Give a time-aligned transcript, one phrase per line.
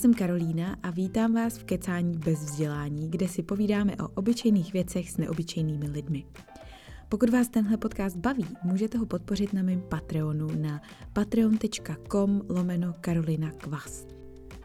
[0.00, 5.10] jsem Karolína a vítám vás v Kecání bez vzdělání, kde si povídáme o obyčejných věcech
[5.10, 6.24] s neobyčejnými lidmi.
[7.08, 10.80] Pokud vás tenhle podcast baví, můžete ho podpořit na mém Patreonu na
[11.12, 14.06] patreon.com lomeno Karolina Kvas.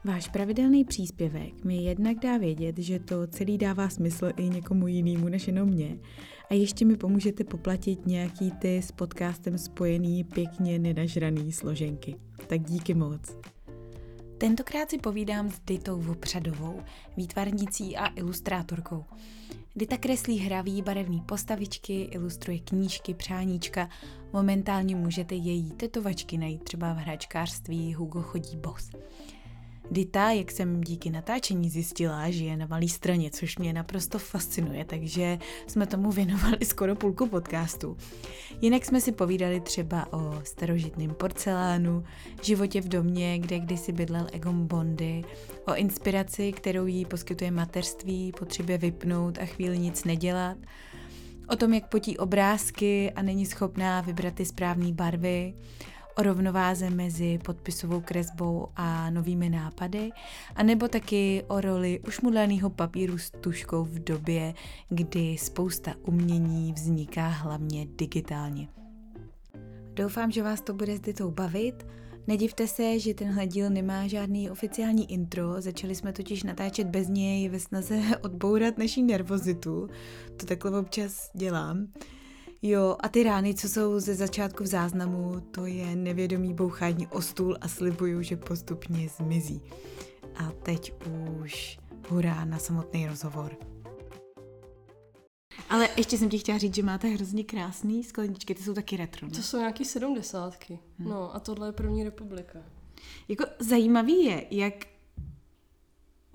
[0.06, 5.30] Váš pravidelný příspěvek mi jednak dá vědět, že to celý dává smysl i někomu jinému
[5.30, 5.98] než jenom mě
[6.50, 12.16] a ještě mi pomůžete poplatit nějaký ty s podcastem spojený pěkně nenažraný složenky.
[12.48, 13.55] Tak díky moc.
[14.46, 16.82] Tentokrát si povídám s Ditou Vopřadovou,
[17.18, 19.06] výtvarnicí a ilustrátorkou.
[19.76, 23.90] Dita kreslí hravý barevný postavičky, ilustruje knížky, přáníčka.
[24.34, 28.90] Momentálně můžete její tetovačky najít třeba v hračkářství Hugo chodí bos.
[29.92, 35.40] Dita, jak jsem díky natáčení zjistila, žije na malé straně, což mě naprosto fascinuje, takže
[35.68, 37.98] jsme tomu věnovali skoro půlku podcastu.
[38.62, 42.04] Jinak jsme si povídali třeba o starožitném porcelánu,
[42.42, 45.24] životě v domě, kde kdysi bydlel Egon Bondy,
[45.68, 50.58] o inspiraci, kterou jí poskytuje mateřství, potřebě vypnout a chvíli nic nedělat,
[51.50, 55.54] o tom, jak potí obrázky a není schopná vybrat ty správné barvy,
[56.18, 60.12] o rovnováze mezi podpisovou kresbou a novými nápady,
[60.56, 64.54] anebo taky o roli ušmudlaného papíru s tuškou v době,
[64.90, 68.68] kdy spousta umění vzniká hlavně digitálně.
[69.94, 71.86] Doufám, že vás to bude s Ditou bavit.
[72.28, 77.50] Nedivte se, že tenhle díl nemá žádný oficiální intro, začali jsme totiž natáčet bez něj
[77.50, 79.90] ve snaze odbourat naší nervozitu.
[80.38, 81.88] To takhle občas dělám.
[82.62, 87.22] Jo, a ty rány, co jsou ze začátku v záznamu, to je nevědomý bouchání o
[87.22, 89.62] stůl a slibuju, že postupně zmizí.
[90.36, 90.94] A teď
[91.42, 93.58] už hurá na samotný rozhovor.
[95.70, 99.28] Ale ještě jsem ti chtěla říct, že máte hrozně krásný skleničky, ty jsou taky retro,
[99.28, 99.34] ne?
[99.34, 100.80] To jsou nějaký sedmdesátky.
[101.00, 101.10] Hmm.
[101.10, 102.60] No a tohle je první republika.
[103.28, 104.86] Jako zajímavý je, jak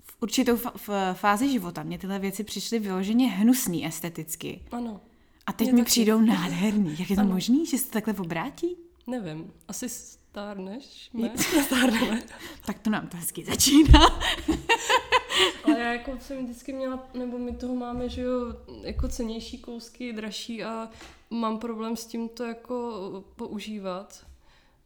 [0.03, 4.65] v určitou v fázi života mě tyhle věci přišly vyloženě hnusný esteticky.
[4.71, 5.01] Ano.
[5.51, 6.95] A teď mi přijdou nádherný.
[6.99, 8.75] Jak je to možný, že se takhle obrátí?
[9.07, 9.53] Nevím.
[9.67, 11.31] Asi stárneš, ne?
[11.65, 12.23] Stárneme.
[12.65, 13.99] tak to nám to hezky začíná.
[15.63, 20.13] Ale já jako jsem vždycky měla, nebo my toho máme, že jo, jako cenější kousky,
[20.13, 20.89] dražší a
[21.29, 24.25] mám problém s tím to jako používat.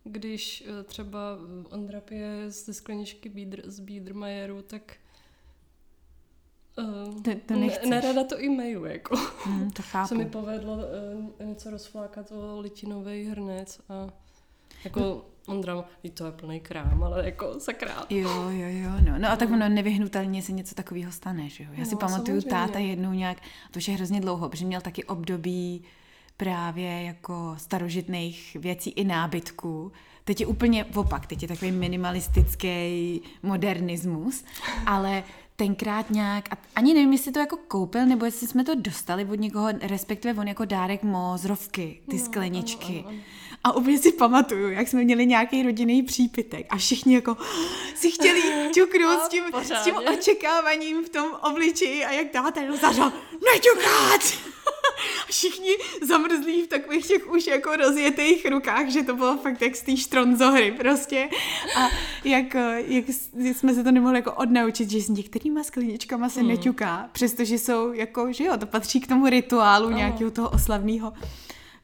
[0.03, 1.19] Když eh, třeba
[1.69, 4.97] Ondra pije ze skleničky Biedr, z Biedermajeru, tak
[6.77, 9.17] Uh, to, to ne, nerada to e-mailu, jako.
[9.45, 10.07] Mm, to chápu.
[10.07, 14.09] Se mi povedlo uh, něco rozflákat o litinový hrnec a
[14.83, 15.21] jako no.
[15.47, 18.05] Ondra, i to je plný krám, ale jako sakra.
[18.09, 19.17] Jo, jo, jo, no.
[19.17, 21.69] No a tak ono nevyhnutelně se něco takového stane, že jo.
[21.73, 22.49] Já no, si pamatuju samozřejmě.
[22.49, 23.37] táta jednou nějak,
[23.71, 25.83] to už je hrozně dlouho, protože měl taky období
[26.37, 29.91] právě jako starožitných věcí i nábytků.
[30.23, 34.43] Teď je úplně opak, teď je takový minimalistický modernismus,
[34.85, 35.23] ale
[35.55, 39.39] tenkrát nějak, a ani nevím, jestli to jako koupil, nebo jestli jsme to dostali od
[39.39, 42.99] někoho, respektive on jako dárek mozrovky, ty no, skleničky.
[42.99, 43.17] Ano, ano.
[43.65, 47.37] A úplně si pamatuju, jak jsme měli nějaký rodinný přípitek a všichni jako
[47.95, 48.41] si chtěli
[48.73, 54.21] ťuknout s tím, s tím očekáváním v tom obličeji a jak táta zařal, neťukat!
[55.21, 55.69] A všichni
[56.01, 59.97] zamrzlí v takových těch už jako rozjetých rukách, že to bylo fakt jak z té
[59.97, 61.29] štronzohry prostě.
[61.77, 61.89] A
[62.23, 62.55] jak,
[62.87, 63.05] jak
[63.37, 66.49] jsme se to nemohli jako odnaučit, že s některýma skleničkama se hmm.
[66.49, 69.97] neťuká, přestože jsou jako, že jo, to patří k tomu rituálu ano.
[69.97, 71.13] nějakého toho oslavného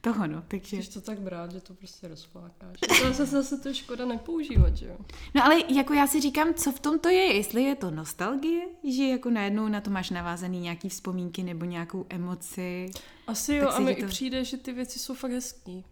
[0.02, 0.76] toho, no, takže...
[0.76, 2.78] Chceš to tak brát, že to prostě rozflákáš.
[2.80, 4.96] To se zase to škoda nepoužívat, že jo?
[5.34, 8.62] No ale jako já si říkám, co v tom to je, jestli je to nostalgie,
[8.96, 12.90] že jako najednou na to máš navázaný nějaký vzpomínky nebo nějakou emoci.
[13.26, 14.04] Asi jo, a mi to...
[14.04, 15.84] i přijde, že ty věci jsou fakt hezký.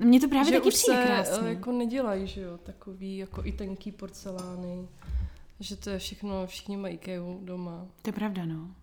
[0.00, 1.38] No mně to právě že taky přijde krásný.
[1.38, 4.88] Se, jako nedělají, že jo, takový jako i tenký porcelány.
[5.60, 7.86] Že to je všechno, všichni mají Ikeu doma.
[8.02, 8.74] To je pravda, no.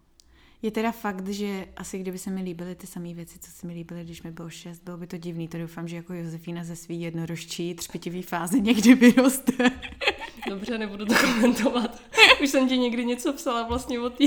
[0.62, 3.74] Je teda fakt, že asi kdyby se mi líbily ty samé věci, co se mi
[3.74, 5.48] líbily, když mi bylo šest, bylo by to divný.
[5.48, 9.72] To doufám, že jako Josefína ze svý jednorožčí třpitivý fáze někdy vyroste.
[10.50, 12.02] Dobře, nebudu to komentovat.
[12.44, 14.26] Už jsem ti někdy něco psala vlastně o té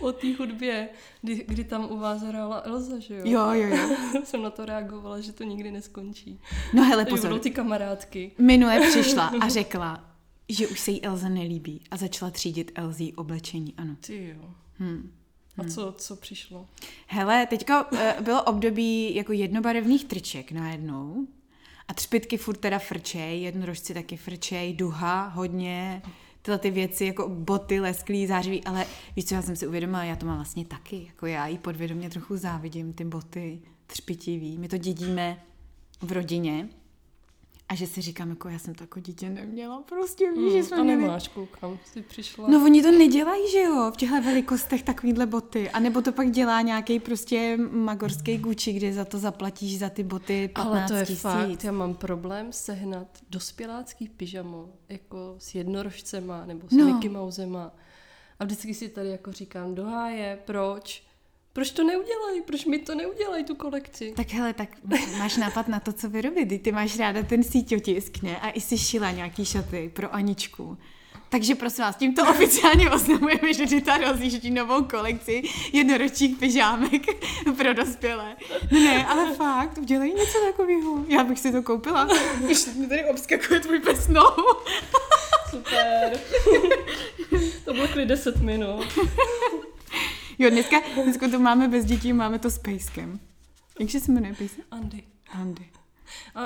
[0.00, 0.88] o tý hudbě,
[1.22, 3.22] kdy, kdy tam u vás hrála Elza, že jo?
[3.24, 3.96] Jo, jo, jo.
[4.24, 6.40] jsem na to reagovala, že to nikdy neskončí.
[6.72, 7.30] No hele, pozor.
[7.30, 8.32] Budou ty kamarádky.
[8.38, 10.04] Minule přišla a řekla,
[10.48, 13.96] že už se jí Elza nelíbí a začala třídit Elzí oblečení, ano.
[14.06, 14.50] Ty jo.
[14.78, 15.12] Hmm.
[15.58, 15.70] A hmm.
[15.70, 16.66] co, co přišlo?
[17.06, 21.26] Hele, teďka uh, bylo období jako jednobarevných triček najednou.
[21.88, 26.02] A třpitky furt teda frčej, jednorožci taky frčej, duha hodně,
[26.42, 28.86] tyhle ty věci jako boty, lesklý, zářivý, ale
[29.16, 32.10] víš co, já jsem si uvědomila, já to mám vlastně taky, jako já jí podvědomě
[32.10, 35.42] trochu závidím, ty boty třpitivý, my to dědíme
[36.00, 36.68] v rodině
[37.68, 40.64] A že si říkám, jako já jsem to jako dítě neměla, prostě víš, že Mm,
[40.64, 41.02] jsme a měli...
[41.02, 42.48] nemáš, koukám, jsi přišla.
[42.48, 45.70] No oni to nedělají, že jo, v těchto velikostech takovýhle boty.
[45.70, 50.02] A nebo to pak dělá nějaký prostě magorský Gucci, kde za to zaplatíš za ty
[50.02, 51.22] boty 15 Ale to je tisíc.
[51.22, 56.84] fakt, já mám problém sehnat dospělácký pyžamo, jako s jednorožcema nebo s No.
[56.86, 56.92] no.
[56.94, 57.74] Mickey Mousema.
[58.38, 61.06] A vždycky si tady jako říkám, do háje, proč?
[61.56, 62.42] Proč to neudělají?
[62.42, 64.12] Proč mi to neudělají, tu kolekci?
[64.16, 64.68] Tak hele, tak
[65.18, 66.62] máš nápad na to, co vyrobit.
[66.62, 68.36] Ty- máš ráda ten síťotisk, ne?
[68.36, 70.78] A i si šila nějaký šaty pro Aničku.
[71.28, 75.42] Takže prosím vás, tímto oficiálně oznamujeme, že Rita rozjíždí novou kolekci
[75.72, 77.02] jednoročních pyžámek
[77.56, 78.36] pro dospělé.
[78.72, 81.04] No ne, ale fakt, udělej něco takového.
[81.08, 82.08] Já bych si to koupila.
[82.44, 84.44] Když mi tady obskakuje tvůj pes nohu.
[85.50, 86.20] Super.
[87.64, 88.86] to bylo klid 10 minut.
[90.38, 93.20] Jo, dneska, dneska to máme bez dětí, máme to s pejskem.
[93.80, 94.64] Jak se jmenuje pejsek?
[94.70, 95.02] Andy.
[95.32, 95.70] Andy.
[96.34, 96.42] A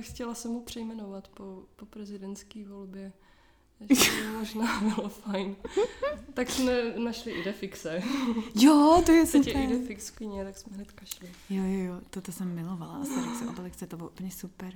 [0.00, 3.12] chtěla jsem ho přejmenovat po, po prezidentské volbě.
[3.80, 3.94] By
[4.38, 5.56] možná bylo fajn.
[6.34, 8.02] Tak jsme našli Idefixe.
[8.54, 9.56] Jo, to je Teď super.
[9.56, 11.28] je Idefix kyně, tak jsme hned šli.
[11.50, 12.94] Jo, jo, jo, toto jsem milovala.
[12.94, 14.72] A Selekce od Alekce, to bylo úplně super.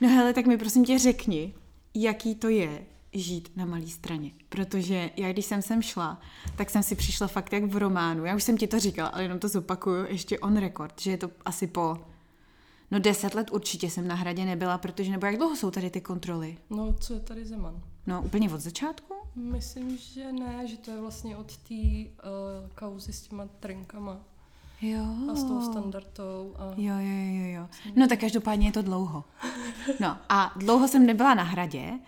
[0.00, 1.54] No hele, tak mi prosím tě řekni,
[1.94, 4.30] jaký to je žít na malé straně.
[4.48, 6.20] Protože já, když jsem sem šla,
[6.56, 8.24] tak jsem si přišla fakt jak v románu.
[8.24, 11.16] Já už jsem ti to říkala, ale jenom to zopakuju ještě on record, že je
[11.16, 11.98] to asi po
[12.90, 16.00] No deset let určitě jsem na hradě nebyla, protože nebo jak dlouho jsou tady ty
[16.00, 16.58] kontroly?
[16.70, 17.82] No, co je tady Zeman?
[18.06, 19.14] No úplně od začátku?
[19.34, 24.16] Myslím, že ne, že to je vlastně od té uh, kauzy s těma trenkama
[24.80, 25.04] Jo.
[25.32, 26.54] a s tou standardou.
[26.58, 26.64] A...
[26.76, 27.68] Jo, jo, jo, jo.
[27.96, 29.24] No tak každopádně je to dlouho.
[30.00, 31.98] No a dlouho jsem nebyla na hradě,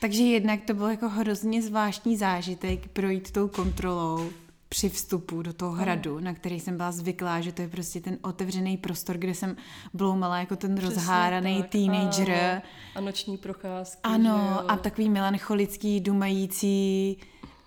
[0.00, 4.30] takže jednak to byl jako hrozně zvláštní zážitek projít tou kontrolou
[4.68, 8.18] při vstupu do toho hradu, na který jsem byla zvyklá, že to je prostě ten
[8.22, 9.56] otevřený prostor, kde jsem
[9.94, 12.30] bloumala jako ten Přesně rozháraný tak, teenager.
[12.30, 12.62] ano.
[12.94, 14.00] A noční procházky.
[14.02, 17.16] Ano, a takový melancholický, dumající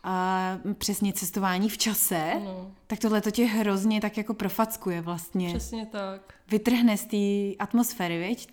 [0.04, 2.32] a přesně cestování v čase.
[2.36, 5.50] Ano, Tak tohle to tě hrozně tak jako profackuje vlastně.
[5.50, 6.34] přesně tak.
[6.52, 8.48] Vytrhne z té atmosféry, viď?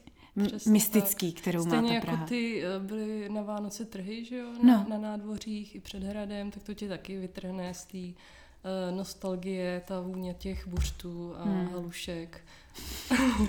[0.46, 2.26] Přesně mystický, kterou má Stejně ta jako Praha.
[2.26, 4.72] ty eh, byly na Vánoce trhy, že jo, No.
[4.72, 9.82] na, na nádvořích i před hradem, tak to tě taky vytrhne z té uh, nostalgie,
[9.86, 11.68] ta vůně těch buřtů a Hmm.
[11.72, 12.40] halušek.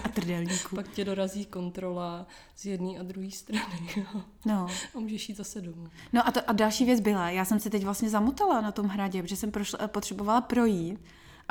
[0.03, 0.75] A trdelníků.
[0.75, 3.63] Pak tě dorazí kontrola z jedné a druhé strany
[3.97, 4.21] jo.
[4.45, 4.67] No.
[4.95, 5.89] a můžeš jít zase domů.
[6.13, 8.85] no a, to, a další věc byla, já jsem se teď vlastně zamotala na tom
[8.87, 10.99] hradě, protože jsem prošla, potřebovala projít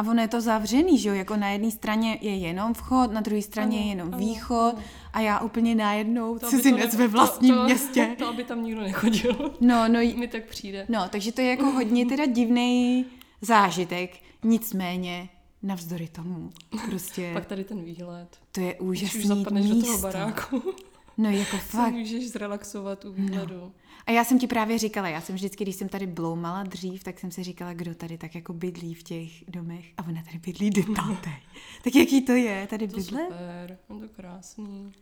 [0.00, 3.20] a ono je to zavřený, že jo, jako na jedné straně je jenom vchod, na
[3.20, 4.82] druhé straně Ano, je jenom ano, východ ano.
[5.12, 8.14] a já úplně najednou To, cizinec ne- ve vlastním to, to, městě.
[8.18, 9.52] To, aby tam nikdo nechodil.
[9.60, 10.86] No, no, Mi tak přijde.
[10.88, 13.04] no, takže to je jako hodně teda divný
[13.42, 14.10] zážitek,
[14.44, 15.28] nicméně
[15.62, 16.50] navzdory tomu,
[16.86, 18.28] prostě Pak tady ten výhled.
[18.52, 20.62] to je Když už úžasný zapadneš do toho baráku,
[21.18, 21.92] No jako se fakt.
[21.92, 23.72] můžeš zrelaxovat u výhledu.
[24.06, 27.18] A já jsem ti právě říkala, já jsem vždycky, když jsem tady bloumala dřív, tak
[27.18, 29.84] jsem si říkala, kdo tady tak jako bydlí v těch domech.
[29.96, 31.30] A ona tady bydlí detáte.
[31.84, 33.22] tak jaký to je, tady To bydlet?
[33.28, 34.92] super, je to krásný.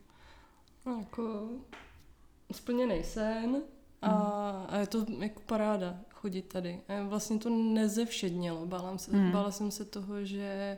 [0.85, 1.49] No, jako
[2.51, 3.61] splněný sen
[4.01, 4.09] a,
[4.69, 6.79] a je to jako paráda chodit tady.
[6.87, 8.65] A vlastně to nezevšednělo.
[8.65, 9.31] Bála, se, Hmm.
[9.31, 10.77] bála jsem se toho, že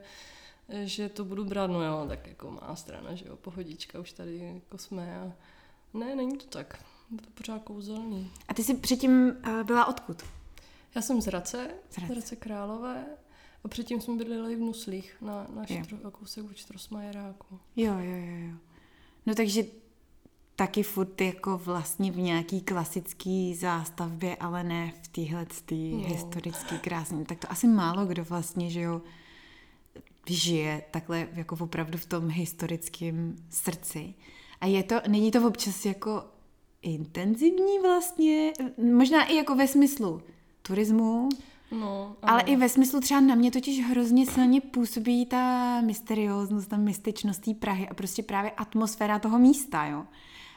[0.84, 4.38] že to budu brát, no jo, tak jako má strana, že jo, pohodička, už tady
[4.54, 5.32] jako jsme a
[5.98, 6.84] ne, není to tak.
[7.12, 8.32] Je to pořád kouzelný.
[8.48, 10.24] A ty jsi předtím uh, byla odkud?
[10.96, 12.14] Já jsem z Hradce, Z z Hradce.
[12.14, 13.06] Hradce Králové
[13.64, 17.60] a předtím jsme bydleli v Nuslích na, na štro, kousek od Štrosmajeráku.
[17.76, 18.56] Jo, jo, jo, jo.
[19.26, 19.64] No takže
[20.56, 26.04] taky furt jako vlastně v nějaký klasický zástavbě, ale ne v téhle No.
[26.08, 27.26] historický krásný.
[27.26, 29.02] Tak to asi málo kdo vlastně, že jo,
[30.28, 34.14] žije takhle jako opravdu v tom historickém srdci.
[34.62, 36.24] A je to, není to občas jako
[36.82, 38.54] intenzivní vlastně,
[38.94, 40.22] možná i jako ve smyslu
[40.62, 41.30] turismu,
[41.72, 46.78] No, ale i ve smyslu třeba na mě totiž hrozně silně působí ta mysterióznost, ta
[46.78, 50.06] mystičnost té Prahy a prostě právě atmosféra toho místa, jo.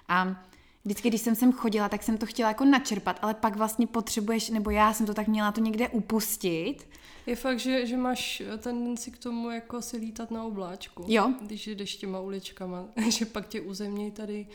[0.09, 0.44] A
[0.84, 4.50] vždycky, když jsem sem chodila, tak jsem to chtěla jako načerpat, ale pak vlastně potřebuješ,
[4.50, 6.88] nebo já jsem to tak měla to někde upustit.
[7.26, 11.04] Je fakt, že, že máš tendenci k tomu jako si lítat na obláčku.
[11.08, 11.34] Jo.
[11.42, 14.46] Když jdeš těma uličkama, že pak tě uzemnějí tady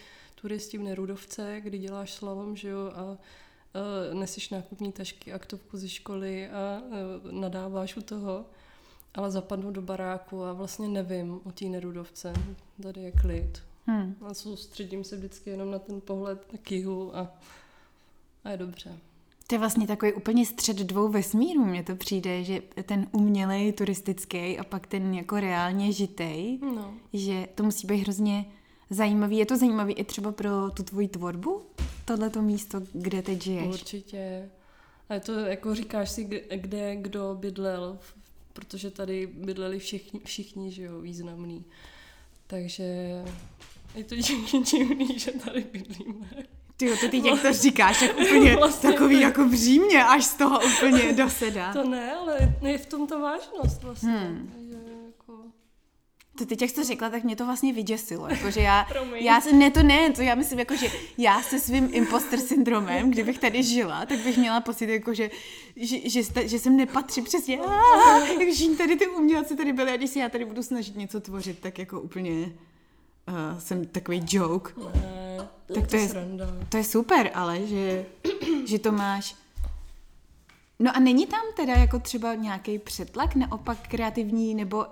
[0.41, 5.89] turisti v Nerudovce, kdy děláš slalom, že jo, a uh, neseš nákupní tašky, aktovku ze
[5.89, 8.45] školy a uh, nadáváš u toho,
[9.15, 12.33] ale zapadnu do baráku a vlastně nevím o té Nerudovce.
[12.83, 13.68] Tady je klid.
[13.89, 14.15] Hmm.
[14.21, 17.33] A soustředím se vždycky jenom na ten pohled k jihu a,
[18.43, 18.97] a je dobře.
[19.47, 24.59] To je vlastně takový úplně střed dvou vesmírů, mně to přijde, že ten umělej turistický
[24.59, 26.93] a pak ten jako reálně žitej, No.
[27.13, 28.45] že to musí být hrozně
[28.89, 29.37] zajímavý.
[29.37, 31.61] Je to zajímavý i třeba pro tu tvoji tvorbu?
[32.05, 33.67] Tohleto místo, kde teď žiješ?
[33.67, 34.49] Určitě.
[35.09, 37.99] A je to, jako říkáš si, kde, kde kdo bydlel,
[38.53, 41.65] protože tady bydleli všichni, všichni že jo, významný.
[42.47, 43.23] Takže
[43.95, 44.15] je to
[44.61, 46.27] divný, že tady bydlíme.
[46.79, 50.25] Ty jo, to ty jak to říkáš, tak úplně vlastně takový jako v Římě, až
[50.25, 51.73] z toho úplně dosedá.
[51.73, 54.11] To ne, ale je v tom ta vážnost vlastně.
[54.11, 54.51] Hmm.
[54.55, 55.33] Takže jako...
[56.37, 58.27] To teď, jak jsi to řekla, tak mě to vlastně vyděsilo.
[58.29, 61.89] Jakože já, já se, ne, to ne, to já myslím, jako, že já se svým
[61.91, 65.29] imposter syndromem, kdybych tady žila, tak bych měla pocit, jako, že,
[65.75, 67.59] že, že, že jsem nepatří přesně,
[68.39, 71.19] jak žijí tady ty umělci tady byly a když si já tady budu snažit něco
[71.19, 72.51] tvořit, tak jako úplně
[73.29, 74.73] uh, jsem takový joke.
[74.95, 75.37] Ne,
[75.73, 76.09] tak to, to, je,
[76.69, 78.05] to je super, ale že,
[78.65, 79.35] že to máš
[80.81, 84.85] No a není tam teda jako třeba nějaký přetlak, naopak kreativní, nebo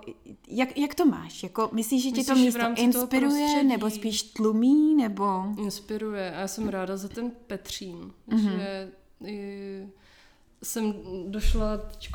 [0.48, 1.42] jak, jak to máš?
[1.42, 5.44] Jako, myslíš, že tě to místo inspiruje, nebo spíš tlumí, nebo...
[5.58, 8.58] Inspiruje a já jsem ráda za ten Petřín, mm-hmm.
[8.58, 8.88] že
[10.62, 10.94] jsem
[11.26, 12.10] došla teď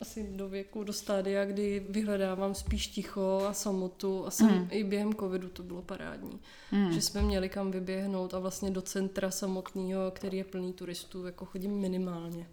[0.00, 4.68] asi do věku, do stádia, kdy vyhledávám spíš ticho a samotu a jsem mm.
[4.70, 6.40] i během covidu to bylo parádní.
[6.72, 6.92] Mm.
[6.92, 11.44] Že jsme měli kam vyběhnout a vlastně do centra samotného, který je plný turistů, jako
[11.44, 12.46] chodím minimálně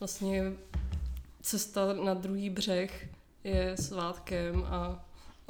[0.00, 0.52] vlastně
[1.42, 3.08] cesta na druhý břeh
[3.44, 5.04] je svátkem a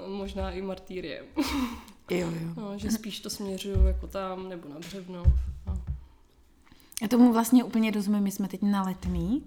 [0.06, 1.24] možná i martýriem.
[2.10, 2.54] Jo, jo.
[2.56, 5.26] No, že spíš to směřuju jako tam nebo na Břevnov.
[7.02, 9.42] Já tomu vlastně úplně rozumím, my jsme teď na letný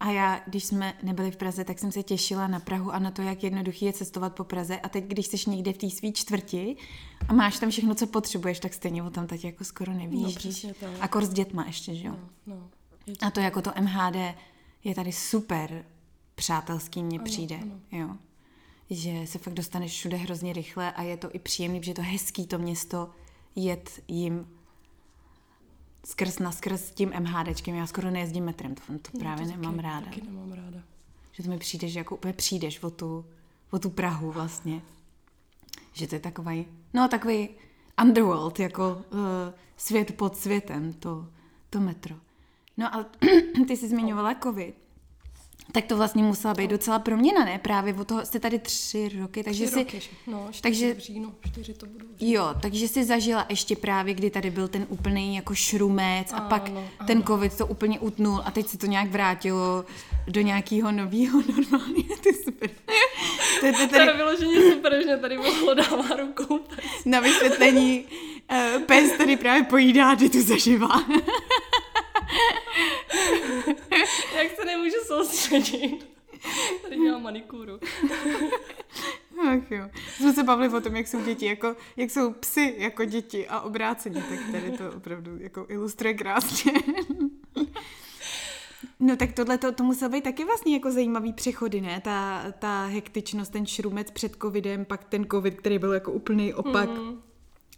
[0.00, 3.10] a já, když jsme nebyli v Praze, tak jsem se těšila na Prahu a na
[3.10, 4.80] to, jak jednoduchý je cestovat po Praze.
[4.80, 6.76] A teď, když jsi někde v té své čtvrti
[7.28, 10.54] a máš tam všechno, co potřebuješ, tak stejně o tam teď jako skoro nevíš.
[10.54, 12.16] No, A kor s dětma ještě, že jo?
[12.46, 12.68] No, no.
[13.20, 14.16] A to jako to MHD
[14.84, 15.84] je tady super
[16.34, 17.58] přátelský, mně přijde.
[17.62, 17.80] Ano.
[17.92, 18.16] Jo.
[18.90, 22.02] Že se fakt dostaneš všude hrozně rychle a je to i příjemný, že je to
[22.02, 23.10] hezký to město
[23.56, 24.46] jet jim
[26.06, 27.74] skrz na skrz tím MHDčkem.
[27.74, 30.06] Já skoro nejezdím metrem, to, to no, právě to nemám taky, ráda.
[30.06, 30.78] Taky nemám ráda.
[31.32, 33.24] Že to mi přijde, že jako úplně přijdeš o tu,
[33.70, 34.82] o tu Prahu vlastně.
[35.92, 37.48] Že to je takový, no takový
[38.02, 39.20] underworld, jako uh,
[39.76, 41.28] svět pod světem, to,
[41.70, 42.16] to metro.
[42.76, 43.06] No a
[43.68, 44.81] ty jsi zmiňovala covid.
[45.72, 47.58] Tak to vlastně musela být docela proměna, ne?
[47.58, 49.78] Právě od toho jste tady tři roky, takže tři si...
[49.78, 52.06] Roky, no, takže, v říjnu, čtyři to budou.
[52.20, 56.48] Jo, takže si zažila ještě právě, kdy tady byl ten úplný jako šrumec a ano,
[56.48, 56.88] pak ano.
[57.06, 59.84] ten covid to úplně utnul a teď se to nějak vrátilo
[60.28, 62.16] do nějakého nového normálního.
[62.22, 62.70] To je super.
[63.60, 64.06] To je, to tady...
[64.06, 66.60] to vyloženě super, že tady mohlo dává rukou.
[67.04, 68.04] Na vysvětlení,
[68.50, 70.88] uh, pes tady právě pojídá, ty tu zažívá.
[74.36, 76.08] Jak se nemůžu soustředit.
[76.82, 77.78] Tady dělám manikuru.
[79.48, 79.88] Ach jo.
[80.16, 83.60] Jsme se bavili o tom, jak jsou děti, jako, jak jsou psy jako děti a
[83.60, 86.72] obráceně, tak tady to opravdu jako ilustruje krásně.
[89.00, 92.00] No tak tohle to, to musel být taky vlastně jako zajímavý přechody, ne?
[92.00, 96.88] Ta, ta hektičnost, ten šrumec před covidem, pak ten covid, který byl jako úplný opak.
[96.88, 97.22] Mm.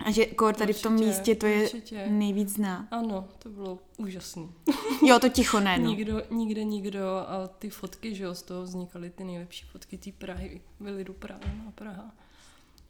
[0.01, 2.07] A že kor tady určitě, v tom místě to je určitě.
[2.09, 2.89] nejvíc zná.
[2.91, 4.53] Ano, to bylo úžasný.
[5.03, 5.91] jo, to ticho ne, no.
[5.91, 10.13] Nikdo, nikde nikdo a ty fotky, že jo, z toho vznikaly ty nejlepší fotky té
[10.13, 10.61] Prahy,
[11.03, 12.15] do Praha a Praha.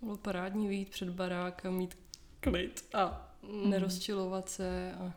[0.02, 1.98] Bylo parádní vyjít před barák a mít
[2.40, 3.70] klid a mm.
[3.70, 5.12] nerozčilovat se a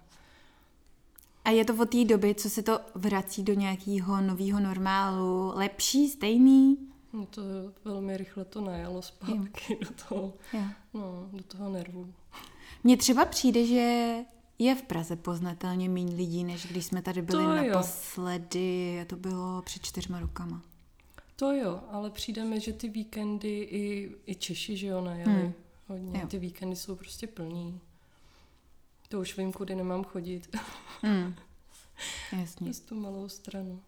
[1.48, 6.10] a je to od té doby, co se to vrací do nějakého nového normálu, lepší,
[6.10, 6.78] stejný?
[7.18, 7.42] No to
[7.86, 9.80] velmi rychle to najalo zpátky jo.
[9.82, 10.62] do toho, jo.
[10.94, 12.14] no, do toho nervu.
[12.84, 14.16] Mně třeba přijde, že
[14.60, 19.62] je v Praze poznatelně méně lidí, než když jsme tady byli to naposledy, to bylo
[19.62, 20.62] před čtyřma rokama.
[21.36, 25.54] To jo, ale přijde mi, že ty víkendy i, i Češi, že jo, najeli hmm.
[25.88, 26.20] hodně.
[26.20, 26.28] Jo.
[26.28, 27.82] Ty víkendy jsou prostě plní.
[29.10, 30.58] To už vím, kudy nemám chodit.
[31.02, 31.36] Hmm.
[32.40, 32.74] Jasně.
[32.74, 33.82] Z tu malou stranu.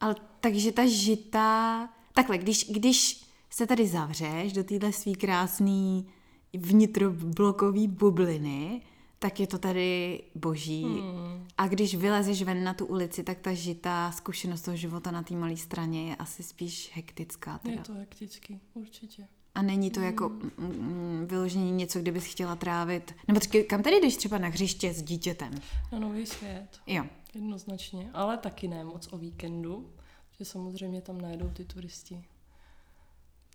[0.00, 1.88] Ale takže ta žita
[2.18, 6.06] takhle, když, když se tady zavřeš do téhle svý krásný
[6.54, 8.82] vnitroblokový bubliny,
[9.18, 10.84] tak je to tady boží.
[10.84, 11.46] Hmm.
[11.58, 15.34] A když vylezeš ven na tu ulici, tak ta žitá zkušenost toho života na té
[15.34, 17.58] malé straně je asi spíš hektická.
[17.58, 17.74] Teda.
[17.74, 19.28] Je to hektický, určitě.
[19.54, 20.44] A není to jako hmm.
[20.44, 23.14] jako mm, vyložení něco, kde bys chtěla trávit.
[23.28, 25.52] Nebo kam tady jdeš třeba na hřiště s dítětem?
[25.92, 26.68] Na nový svět.
[26.86, 27.04] Jo.
[27.34, 28.10] Jednoznačně.
[28.14, 29.90] Ale taky ne moc o víkendu
[30.38, 32.24] že samozřejmě tam najdou ty turisti.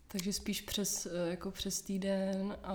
[0.07, 2.73] Takže spíš přes, eh, jako přes týden a,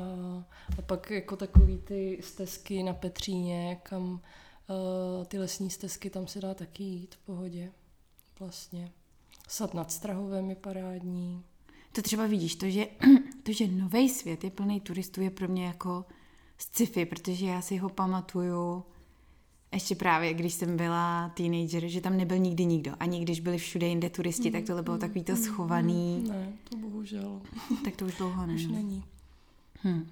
[0.79, 6.41] a pak jako takový ty stezky na Petříně, kam uh, ty lesní stezky, tam se
[6.41, 7.73] dá taky jít v pohodě.
[8.39, 8.93] Vlastně.
[9.49, 11.45] Sad nad Strahovem je parádní.
[11.93, 12.87] To třeba vidíš, to, že
[13.43, 16.05] protože Nový svět je plný turistů, je pro mě jako
[16.59, 18.85] sci-fi, protože já si ho pamatuju
[19.73, 22.93] ještě právě, když jsem byla teenager, že tam nebyl nikdy nikdo.
[23.01, 26.19] Ani když byli všude jinde turisti, mm, tak tohle bylo mm, takový to schovaný.
[26.23, 27.41] Mm, ne, to bohužel.
[27.85, 28.55] Tak to už dlouho ne.
[28.55, 29.05] Už není.
[29.85, 30.07] Hm.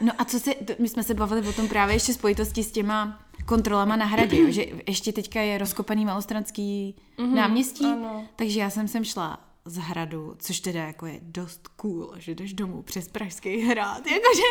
[0.00, 3.26] No a co se, my jsme se bavili o tom právě ještě spojitosti s těma
[3.46, 8.26] kontrolama na hradě, jo, že ještě teďka je rozkopaný malostranský mm-hmm, náměstí, ano.
[8.36, 12.52] takže já jsem sem šla z hradu, což teda jako je dost cool, že jdeš
[12.52, 14.42] domů přes Pražský hrad, jakože,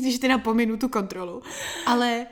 [0.00, 1.42] když teda pominu tu kontrolu,
[1.86, 2.26] ale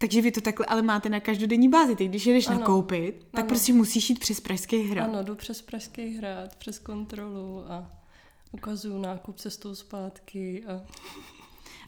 [0.00, 1.96] takže vy to takhle ale máte na každodenní bázi.
[1.96, 3.48] Ty, když jdeš ano, nakoupit, tak ano.
[3.48, 5.04] prostě musíš jít přes Pražský hrad.
[5.04, 7.90] Ano, jdu přes Pražský hrad, přes kontrolu a
[8.52, 10.64] ukazuju nákup cestou zpátky.
[10.66, 10.80] A,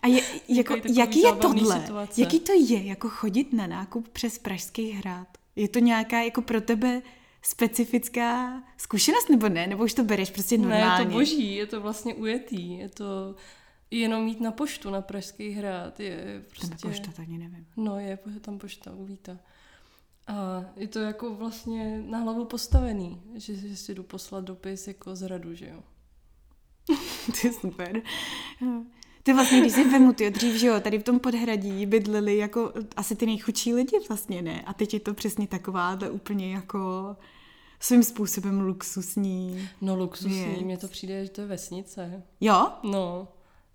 [0.02, 1.81] a je, jako, jaký je tohle?
[1.81, 2.21] Situace.
[2.21, 5.28] Jaký to je, jako chodit na nákup přes Pražský hrad?
[5.57, 7.02] Je to nějaká jako pro tebe
[7.42, 9.66] specifická zkušenost nebo ne?
[9.66, 10.85] Nebo už to bereš prostě normálně?
[10.85, 12.78] Ne, je to boží, je to vlastně ujetý.
[12.78, 13.35] Je to
[13.99, 16.00] jenom mít na poštu na Pražský hrad.
[16.00, 16.68] Je prostě...
[16.68, 17.66] Tam pošta, tak nevím.
[17.76, 19.38] No, je tam pošta u Víta.
[20.26, 25.16] A je to jako vlastně na hlavu postavený, že, že si jdu poslat dopis jako
[25.16, 25.82] z radu, že jo.
[27.40, 28.02] to je super.
[29.22, 32.72] Ty vlastně, když si vemu, ty dřív, že jo, tady v tom podhradí bydleli jako
[32.96, 34.62] asi ty nejchudší lidi vlastně, ne?
[34.62, 37.16] A teď je to přesně taková, to úplně jako
[37.80, 39.68] svým způsobem luxusní.
[39.80, 42.22] No luxusní, mně to přijde, že to je vesnice.
[42.40, 42.72] Jo?
[42.82, 43.28] No,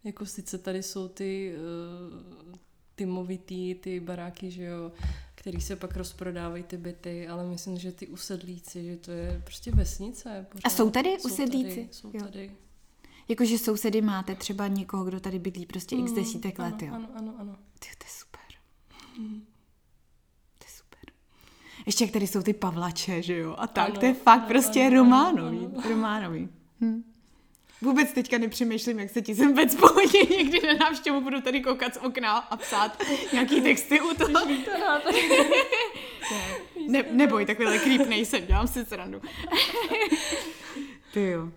[0.03, 1.55] jako sice tady jsou ty,
[2.49, 2.55] uh,
[2.95, 4.91] ty movitý, ty baráky, že jo,
[5.35, 9.71] který se pak rozprodávají ty byty, ale myslím, že ty usedlíci, že to je prostě
[9.71, 10.45] vesnice.
[10.51, 10.65] Pořád.
[10.65, 11.75] A jsou tady jsou usedlíci?
[11.75, 12.19] Tady, jsou jo.
[12.23, 12.51] tady.
[13.29, 16.93] Jakože sousedy máte třeba někoho, kdo tady bydlí prostě x mm, desítek ano, let, jo?
[16.93, 17.55] Ano, ano, ano.
[17.79, 18.41] Ty, to je super.
[19.19, 19.41] Mm.
[20.57, 21.13] To je super.
[21.85, 23.55] Ještě jak tady jsou ty pavlače, že jo?
[23.57, 25.57] A tak, ano, to je fakt ano, prostě ano, románový.
[25.57, 25.89] Ano, ano.
[25.89, 26.49] Románový.
[26.81, 27.03] Hm.
[27.81, 30.37] Vůbec teďka nepřemýšlím, jak se ti sem vůbec pohodí.
[30.37, 34.45] Někdy na návštěvu budu tady koukat z okna a psát nějaký texty u toho.
[36.87, 39.21] ne, neboj, takovýhle creep nejsem, dělám si srandu.
[41.13, 41.49] Ty jo.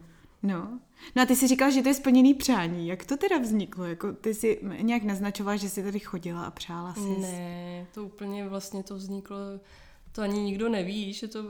[0.43, 0.79] No.
[1.17, 2.89] No a ty si říkala, že to je splněný přání.
[2.89, 3.85] Jak to teda vzniklo?
[3.85, 7.21] Jako ty si nějak naznačovala, že jsi tady chodila a přála si?
[7.21, 9.37] Ne, to úplně vlastně to vzniklo
[10.13, 11.45] to ani nikdo neví, že, to,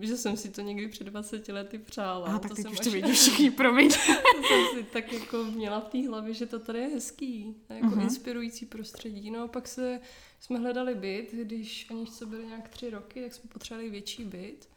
[0.00, 2.26] že jsem si to někdy před 20 lety přála.
[2.26, 3.88] A tak to teď už to vidí všichni, promiň.
[4.36, 7.86] to jsem si tak jako měla v té hlavě, že to tady je hezký, jako
[7.86, 8.02] uh-huh.
[8.02, 9.30] inspirující prostředí.
[9.30, 10.00] No a pak se,
[10.40, 14.68] jsme hledali byt, když ani co byly nějak tři roky, tak jsme potřebovali větší byt,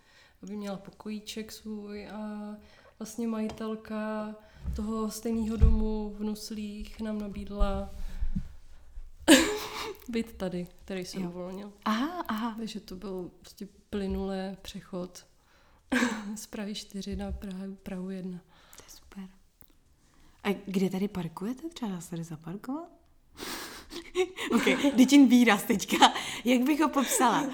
[0.43, 2.55] aby měla pokojíček svůj a
[2.99, 4.35] vlastně majitelka
[4.75, 7.95] toho stejného domu v Nuslích nám nabídla
[10.09, 11.29] byt tady, který jsem jo.
[11.29, 11.73] uvolnil.
[11.85, 12.55] Aha, aha.
[12.57, 15.25] Takže to byl prostě plynulé přechod
[16.35, 18.39] z Prahy 4 na Prahu, Prahu 1.
[18.77, 19.23] To je super.
[20.43, 21.69] A kde tady parkujete?
[21.69, 22.89] Třeba se tady zaparkovat?
[24.55, 26.13] ok, dětin výraz teďka.
[26.45, 27.49] Jak bych ho popsala?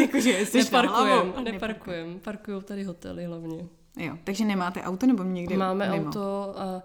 [0.00, 2.20] Jakože jsi Neparkujem, neparkujem.
[2.20, 3.68] Parkují tady hotely hlavně.
[3.96, 6.08] Jo, takže nemáte auto nebo někde Máme mimo?
[6.08, 6.82] auto a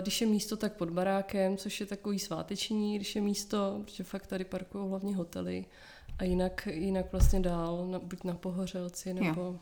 [0.00, 4.26] když je místo, tak pod barákem, což je takový sváteční, když je místo, protože fakt
[4.26, 5.64] tady parkují hlavně hotely
[6.18, 9.40] a jinak, jinak vlastně dál, na, buď na Pohořelci nebo...
[9.40, 9.58] Jo.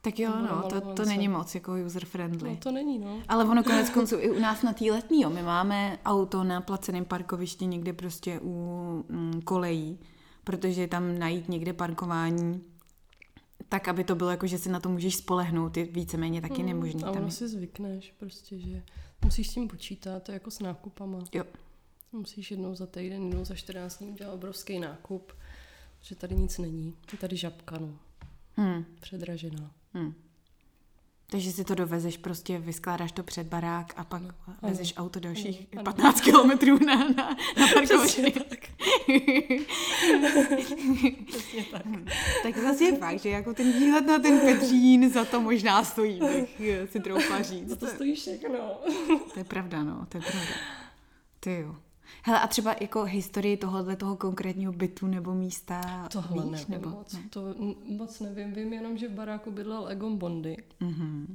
[0.00, 2.50] Tak jo, no, to, to není moc jako user-friendly.
[2.50, 3.22] No to není, no.
[3.28, 5.30] Ale ono konec konců i u nás na té letní, jo.
[5.30, 9.98] My máme auto na placeném parkovišti někde prostě u mm, kolejí,
[10.44, 12.64] protože tam najít někde parkování
[13.68, 16.66] tak, aby to bylo jako, že si na to můžeš spolehnout, je víceméně taky mm,
[16.66, 17.04] nemožný.
[17.04, 18.82] A ono si zvykneš prostě, že
[19.24, 21.18] musíš s tím počítat, to je jako s nákupama.
[21.32, 21.44] Jo.
[22.12, 25.32] Musíš jednou za týden, jednou za 14 dní udělat obrovský nákup,
[26.00, 26.96] že tady nic není.
[27.12, 27.98] Je tady žabka, no.
[28.56, 28.84] Hmm.
[29.00, 29.70] Předražená.
[29.92, 30.14] Hmm.
[31.30, 34.56] Takže si to dovezeš, prostě vyskládáš to před barák a pak ano.
[34.62, 35.84] vezeš auto dalších ano.
[35.84, 38.30] 15 kilometrů na, na, na parkoviště.
[38.30, 38.58] tak.
[41.70, 41.82] tak.
[42.42, 46.20] tak zase je fakt, že jako ten výhled na ten Petřín za to možná stojí,
[46.20, 47.68] bych si troufla říct.
[47.68, 48.58] Za to stojí všechno.
[49.34, 50.54] to je pravda, no, to je pravda.
[51.40, 51.76] Ty jo.
[52.22, 57.12] Hele, a třeba jako historii tohohle toho konkrétního bytu nebo místa Tohle víš, nebo moc.
[57.12, 57.22] Ne?
[57.30, 58.52] To moc nevím.
[58.52, 60.56] Vím jenom, že v baráku bydlel Egon Bondy.
[60.80, 61.26] Mm-hmm.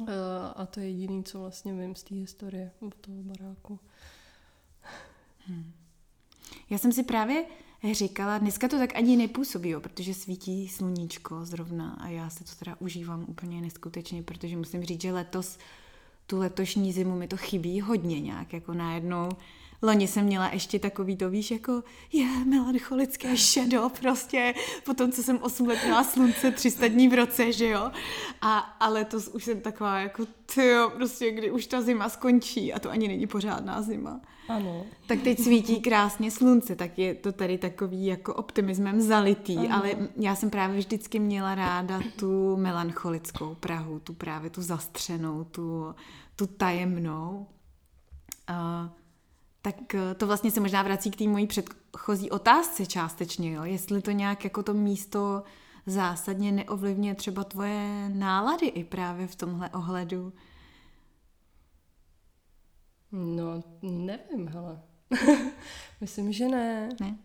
[0.00, 0.08] Uh,
[0.56, 3.80] a to je jediný, co vlastně vím z té historie od toho baráku.
[5.46, 5.72] Hmm.
[6.70, 7.44] Já jsem si právě
[7.92, 12.50] říkala, dneska to tak ani nepůsobí, jo, protože svítí sluníčko zrovna a já se to
[12.58, 15.58] teda užívám úplně neskutečně, protože musím říct, že letos
[16.26, 19.28] tu letošní zimu mi to chybí hodně nějak, jako najednou
[19.84, 25.22] Loni jsem měla ještě takový to, víš, jako je melancholické šedo prostě, po tom, co
[25.22, 27.90] jsem 8 let měla slunce 300 dní v roce, že jo.
[28.40, 32.78] A, a letos už jsem taková jako, tyjo, prostě kdy už ta zima skončí a
[32.78, 34.20] to ani není pořádná zima.
[34.48, 34.86] Ano.
[35.06, 39.76] Tak teď svítí krásně slunce, tak je to tady takový jako optimismem zalitý, ano.
[39.76, 45.94] ale já jsem právě vždycky měla ráda tu melancholickou Prahu, tu právě tu zastřenou, tu,
[46.36, 47.46] tu tajemnou.
[48.50, 49.03] Uh,
[49.64, 53.64] tak eh, to vlastně se možná vrací k té mojí předchozí otázce částečně, jo?
[53.64, 55.42] jestli to nějak jako to místo
[55.86, 60.32] zásadně neovlivňuje třeba tvoje nálady i právě v tomhle ohledu.
[63.12, 64.82] No, nevím, hele.
[66.00, 66.88] Myslím, že ne.
[67.00, 67.18] Ne?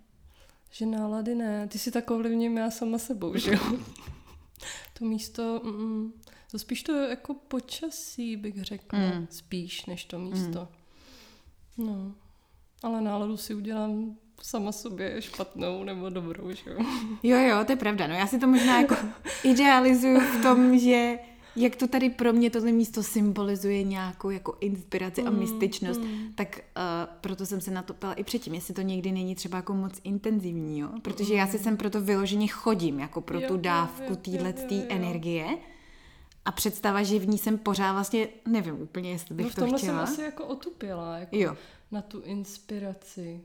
[0.71, 1.67] Že nálady ne.
[1.67, 3.59] Ty si tak ovlivním já sama sebou, že jo?
[4.99, 6.13] to místo, mm,
[6.51, 8.99] to spíš to jako počasí, bych řekla.
[8.99, 9.27] Mm.
[9.29, 10.67] Spíš, než to místo.
[11.77, 11.87] Mm.
[11.87, 12.15] No.
[12.83, 16.85] Ale náladu si udělám sama sobě špatnou nebo dobrou, že jo?
[17.23, 18.07] Jo, jo, to je pravda.
[18.07, 18.95] No já si to možná jako
[19.43, 21.17] idealizuju v tom, že
[21.55, 26.33] jak to tady pro mě tohle místo symbolizuje nějakou jako inspiraci a mm, mystičnost, mm.
[26.35, 26.83] tak uh,
[27.21, 29.99] proto jsem se na to ptala i předtím, jestli to někdy není třeba jako moc
[30.03, 30.89] intenzivní, jo?
[31.01, 31.39] Protože mm.
[31.39, 34.53] já si sem proto vyloženě chodím, jako pro jo, tu dávku téhle
[34.89, 35.57] energie.
[36.45, 39.79] A představa, že v ní jsem pořád vlastně, nevím úplně, jestli bych no, to chtěla.
[39.79, 41.17] jsem asi jako otupila.
[41.17, 41.37] Jako...
[41.37, 41.55] Jo
[41.91, 43.41] na tu inspiraci.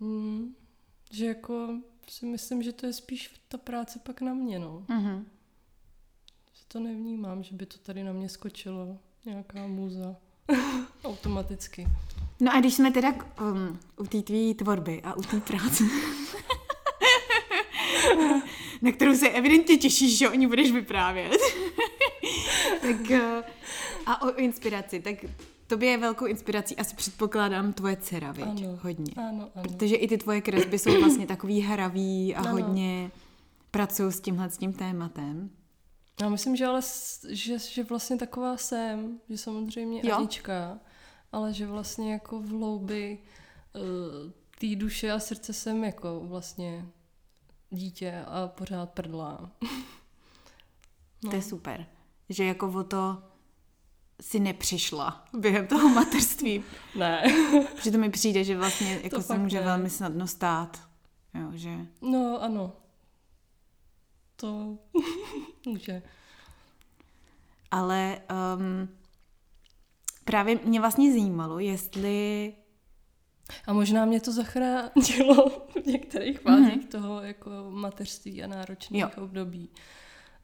[0.00, 0.54] Hmm.
[1.10, 1.68] Že jako
[2.08, 4.84] si myslím, že to je spíš ta práce pak na mě, no.
[4.88, 5.24] Mm-hmm.
[6.52, 10.16] Že to nevnímám, že by to tady na mě skočilo nějaká muza.
[11.04, 11.88] Automaticky.
[12.40, 15.84] No a když jsme teda um, u té tvý tvorby a u té práce,
[18.82, 21.32] na kterou se evidentně těšíš, že o ní budeš vyprávět,
[22.80, 23.18] tak uh,
[24.06, 25.24] a o inspiraci, tak
[25.72, 28.44] Tobě je velkou inspirací, asi předpokládám, tvoje dcera, viď?
[28.44, 29.12] Ano, hodně.
[29.16, 29.62] Ano, ano.
[29.62, 32.50] Protože i ty tvoje kresby jsou vlastně takový hravý a ano.
[32.50, 33.10] hodně
[33.70, 35.50] pracují s tímhle s tím tématem.
[36.20, 36.80] Já myslím, že ale
[37.28, 40.16] že, že vlastně taková jsem, že samozřejmě jo?
[40.16, 40.78] Anička,
[41.32, 43.18] ale že vlastně jako v hloubi
[43.74, 43.82] uh,
[44.60, 46.86] té duše a srdce jsem jako vlastně
[47.72, 49.50] dítě a pořád prdlá.
[51.24, 51.30] no.
[51.30, 51.86] To je super.
[52.28, 53.22] Že jako o to
[54.20, 56.64] si nepřišla během toho materství.
[56.98, 57.22] ne.
[57.82, 59.64] že to mi přijde, že vlastně jako se může ne.
[59.64, 60.88] velmi snadno stát.
[61.34, 61.70] Jo, že...
[62.02, 62.72] No, ano.
[64.36, 64.78] To
[65.66, 66.02] může.
[67.70, 68.20] Ale
[68.56, 68.88] um,
[70.24, 72.54] právě mě vlastně zajímalo, jestli...
[73.66, 75.48] A možná mě to zachránilo
[75.82, 76.88] v některých fázích mm-hmm.
[76.88, 79.08] toho jako mateřství a náročných jo.
[79.16, 79.68] období.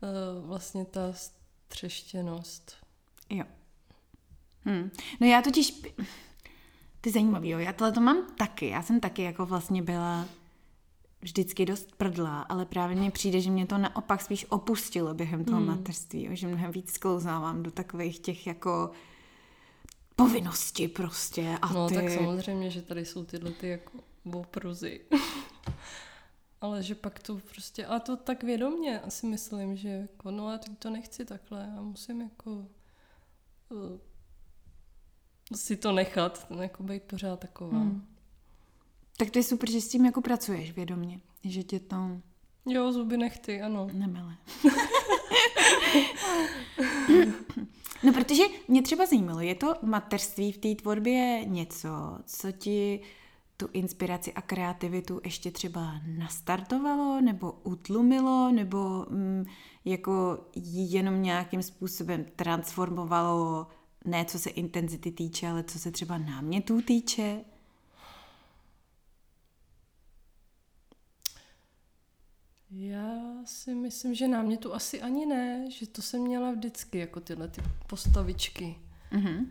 [0.00, 2.72] Uh, vlastně ta střeštěnost.
[3.30, 3.44] Jo.
[4.64, 4.90] Hmm.
[5.20, 5.82] No já totiž,
[7.00, 10.28] ty zajímavý, jo, já tohle to mám taky, já jsem taky jako vlastně byla
[11.20, 15.58] vždycky dost prdla, ale právě mně přijde, že mě to naopak spíš opustilo během toho
[15.58, 15.66] hmm.
[15.66, 18.90] materství, jo, že mnohem víc sklouzávám do takových těch jako
[20.18, 21.58] povinnosti prostě.
[21.62, 21.94] A no ty...
[21.94, 23.98] tak samozřejmě, že tady jsou tyhle ty jako
[24.32, 25.00] opruzy.
[26.60, 30.58] ale že pak to prostě, a to tak vědomně asi myslím, že jako, no já
[30.58, 32.66] teď to nechci takhle, já musím jako uh,
[35.54, 37.78] si to nechat, jako být pořád taková.
[37.78, 38.06] Hmm.
[39.16, 42.20] Tak to je super, že s tím jako pracuješ vědomě, že tě to...
[42.66, 43.88] Jo, zuby nechty, ano.
[43.92, 44.36] Nemele.
[48.02, 51.88] no, protože mě třeba zajímalo, je to mateřství v té tvorbě něco,
[52.26, 53.00] co ti
[53.56, 59.44] tu inspiraci a kreativitu ještě třeba nastartovalo, nebo utlumilo, nebo mm,
[59.84, 60.38] jako
[60.72, 63.66] jenom nějakým způsobem transformovalo
[64.04, 67.40] ne co se intenzity týče, ale co se třeba námětů týče?
[72.70, 77.48] Já si myslím, že námětu asi ani ne, že to jsem měla vždycky, jako tyhle
[77.48, 78.78] ty postavičky.
[79.12, 79.46] Mm-hmm.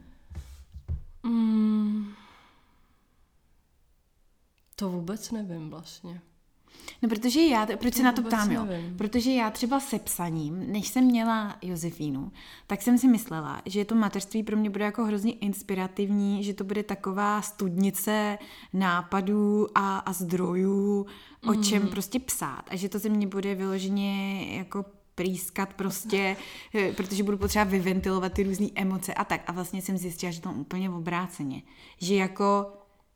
[1.23, 2.13] Mm,
[4.75, 6.21] to vůbec nevím vlastně.
[7.01, 8.67] No protože já, proč se na to ptám, jo?
[8.97, 12.31] Protože já třeba se psaním, než jsem měla Josefínu,
[12.67, 16.63] tak jsem si myslela, že to mateřství pro mě bude jako hrozně inspirativní, že to
[16.63, 18.37] bude taková studnice
[18.73, 21.05] nápadů a, a zdrojů,
[21.47, 21.63] o mm.
[21.63, 26.37] čem prostě psát a že to ze mě bude vyloženě jako prýskat prostě,
[26.75, 29.41] eh, protože budu potřeba vyventilovat ty různé emoce a tak.
[29.47, 31.61] A vlastně jsem zjistila, že to úplně obráceně.
[31.97, 32.73] Že jako,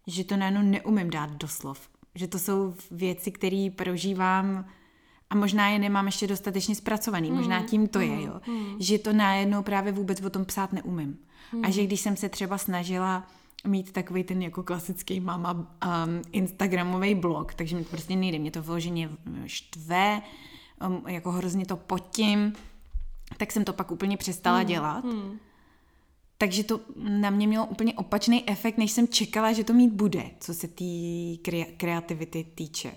[0.07, 4.65] že to najednou neumím dát do slov že to jsou věci, které prožívám
[5.29, 8.41] a možná je nemám ještě dostatečně zpracovaný, mm, možná tím to mm, je, jo.
[8.47, 8.75] Mm.
[8.79, 11.17] Že to najednou právě vůbec o tom psát neumím.
[11.53, 11.65] Mm.
[11.65, 13.27] A že když jsem se třeba snažila
[13.67, 15.65] mít takový ten jako klasický mama um,
[16.31, 19.09] Instagramový blog, takže mi to prostě nejde, mě to vyloženě
[19.45, 20.21] štve,
[20.87, 22.53] um, jako hrozně to potím,
[23.37, 24.67] tak jsem to pak úplně přestala hmm.
[24.67, 25.03] dělat.
[25.03, 25.39] Hmm.
[26.41, 30.31] Takže to na mě mělo úplně opačný efekt, než jsem čekala, že to mít bude,
[30.39, 30.85] co se té
[31.77, 32.95] kreativity týče.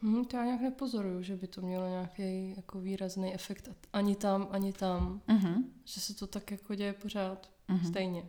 [0.00, 4.48] Hmm, to já nějak nepozoruju, že by to mělo nějaký jako výrazný efekt ani tam,
[4.50, 5.20] ani tam.
[5.28, 5.64] Mm-hmm.
[5.84, 7.88] Že se to tak jako děje pořád mm-hmm.
[7.88, 8.24] stejně.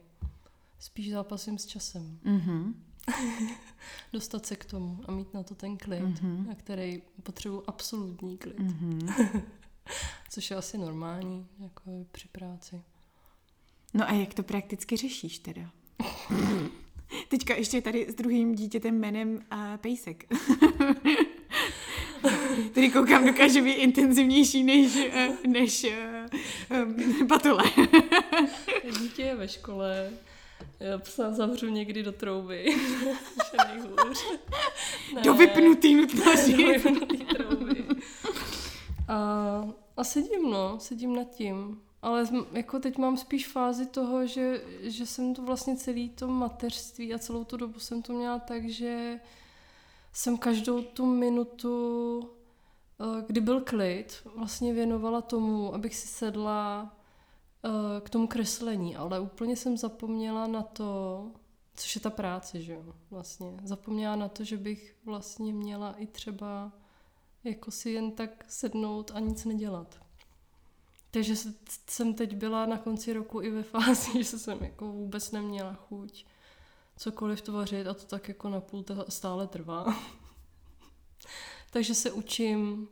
[0.79, 2.19] Spíš zápasím s časem.
[2.25, 2.73] Mm-hmm.
[4.13, 6.47] Dostat se k tomu a mít na to ten klid, mm-hmm.
[6.47, 8.59] na který potřebuji absolutní klid.
[8.59, 9.41] Mm-hmm.
[10.29, 12.81] Což je asi normální, jako při práci.
[13.93, 15.61] No a jak to prakticky řešíš teda?
[17.27, 20.25] Teďka ještě tady s druhým dítětem jménem uh, Pejsek.
[22.73, 25.85] Tady koukám, dokáže být intenzivnější než, uh, než
[26.83, 27.63] um, batole.
[28.99, 30.11] Dítě je ve škole,
[30.79, 32.75] já psa zavřu někdy do trouby.
[35.15, 35.21] Ne.
[35.21, 36.51] Do vypnutý nutnosti.
[36.51, 37.85] Do vypnutý trouby.
[39.07, 41.81] A, a sedím, no, sedím nad tím.
[42.01, 47.13] Ale jako teď mám spíš fázi toho, že, že jsem to vlastně celý to mateřství
[47.13, 49.19] a celou tu dobu jsem to měla tak, že
[50.13, 52.29] jsem každou tu minutu,
[52.99, 56.95] eh, kdy byl klid, vlastně věnovala tomu, abych si sedla
[57.65, 61.23] eh, k tomu kreslení, ale úplně jsem zapomněla na to,
[61.75, 63.59] což je ta práce, že jo, vlastně.
[63.63, 66.71] Zapomněla na to, že bych vlastně měla i třeba
[67.43, 70.06] jako si jen tak sednout a nic nedělat.
[71.17, 71.35] Takže
[71.89, 76.25] jsem teď byla na konci roku i ve fázi, že jsem jako vůbec neměla chuť
[76.97, 79.85] cokoliv tvořit a to tak jako na půl stále trvá.
[81.69, 82.87] Takže se učím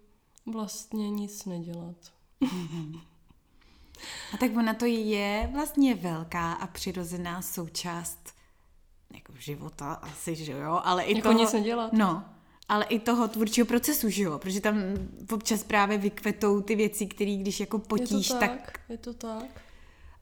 [0.46, 1.96] vlastně nic nedělat.
[4.34, 8.34] A tak ona to je vlastně velká a přirozená součást
[9.14, 11.40] jako života asi, že jo, ale i jako toho...
[11.40, 11.94] nic nedělat.
[11.94, 12.24] No,
[12.70, 14.40] ale i toho tvůrčího procesu, že jo?
[14.40, 14.76] Protože tam
[15.32, 18.80] občas právě vykvetou ty věci, které když jako potíš, je to tak, tak...
[18.90, 19.62] Je to tak.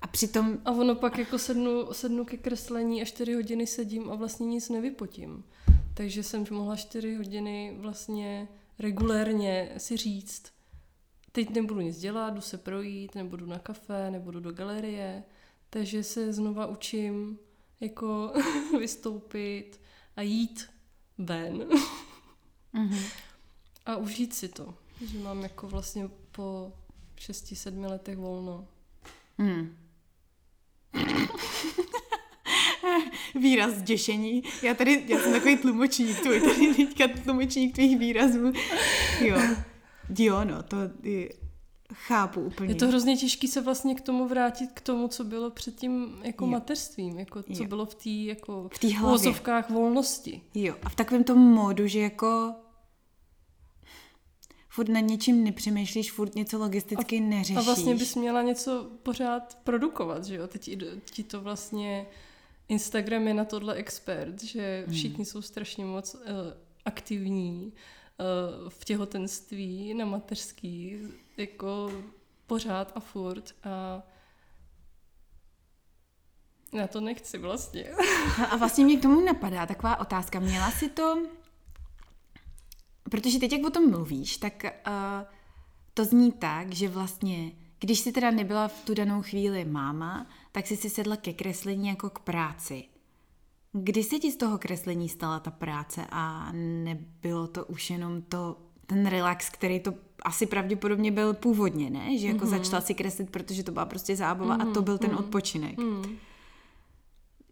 [0.01, 0.57] A přitom...
[0.65, 4.69] A ono pak jako sednu, sednu ke kreslení a čtyři hodiny sedím a vlastně nic
[4.69, 5.43] nevypotím.
[5.93, 8.47] Takže jsem mohla čtyři hodiny vlastně
[8.79, 10.43] regulérně si říct,
[11.31, 15.23] teď nebudu nic dělat, jdu se projít, nebudu na kafe, nebudu do galerie,
[15.69, 17.39] takže se znova učím
[17.79, 18.33] jako
[18.79, 19.81] vystoupit
[20.15, 20.69] a jít
[21.17, 21.65] ven.
[22.75, 23.05] Mm-hmm.
[23.85, 24.73] A užít si to,
[25.05, 26.71] že mám jako vlastně po
[27.17, 28.67] 6-7 letech volno.
[29.37, 29.77] Mm.
[33.35, 34.43] Výraz zděšení.
[34.61, 38.51] Já tady, já jsem takový tlumočník tvůj, tady teďka tlumočník tvých výrazů.
[39.19, 39.37] Jo.
[40.19, 41.29] Jo, no, to je,
[41.93, 42.71] chápu úplně.
[42.71, 46.15] Je to hrozně těžké se vlastně k tomu vrátit, k tomu, co bylo před tím
[46.23, 46.51] jako jo.
[46.51, 47.69] mateřstvím, jako co jo.
[47.69, 48.97] bylo v té jako v tý
[49.69, 50.41] volnosti.
[50.53, 52.53] Jo, a v takovém tom módu, že jako
[54.73, 57.57] furt nad něčím nepřemýšlíš, furt něco logisticky a, neřešíš.
[57.57, 60.47] A vlastně bys měla něco pořád produkovat, že jo?
[60.47, 60.77] Teď
[61.11, 62.05] ti to vlastně
[62.67, 64.95] Instagram je na tohle expert, že hmm.
[64.95, 65.25] všichni hmm.
[65.25, 66.21] jsou strašně moc uh,
[66.85, 70.97] aktivní uh, v těhotenství, na mateřský,
[71.37, 71.91] jako
[72.47, 74.03] pořád a furt a
[76.73, 77.91] já to nechci vlastně.
[78.49, 80.39] A vlastně mě k tomu napadá taková otázka.
[80.39, 81.17] Měla si to
[83.13, 84.91] Protože teď, jak o tom mluvíš, tak uh,
[85.93, 90.67] to zní tak, že vlastně, když jsi teda nebyla v tu danou chvíli máma, tak
[90.67, 92.83] jsi si sedla ke kreslení jako k práci.
[93.71, 98.57] Kdy se ti z toho kreslení stala ta práce a nebylo to už jenom to,
[98.85, 99.93] ten relax, který to
[100.25, 102.17] asi pravděpodobně byl původně, ne?
[102.17, 102.49] Že jako mm-hmm.
[102.49, 104.69] začala si kreslit, protože to byla prostě zábava mm-hmm.
[104.69, 105.19] a to byl ten mm-hmm.
[105.19, 105.77] odpočinek.
[105.77, 106.15] Mm-hmm.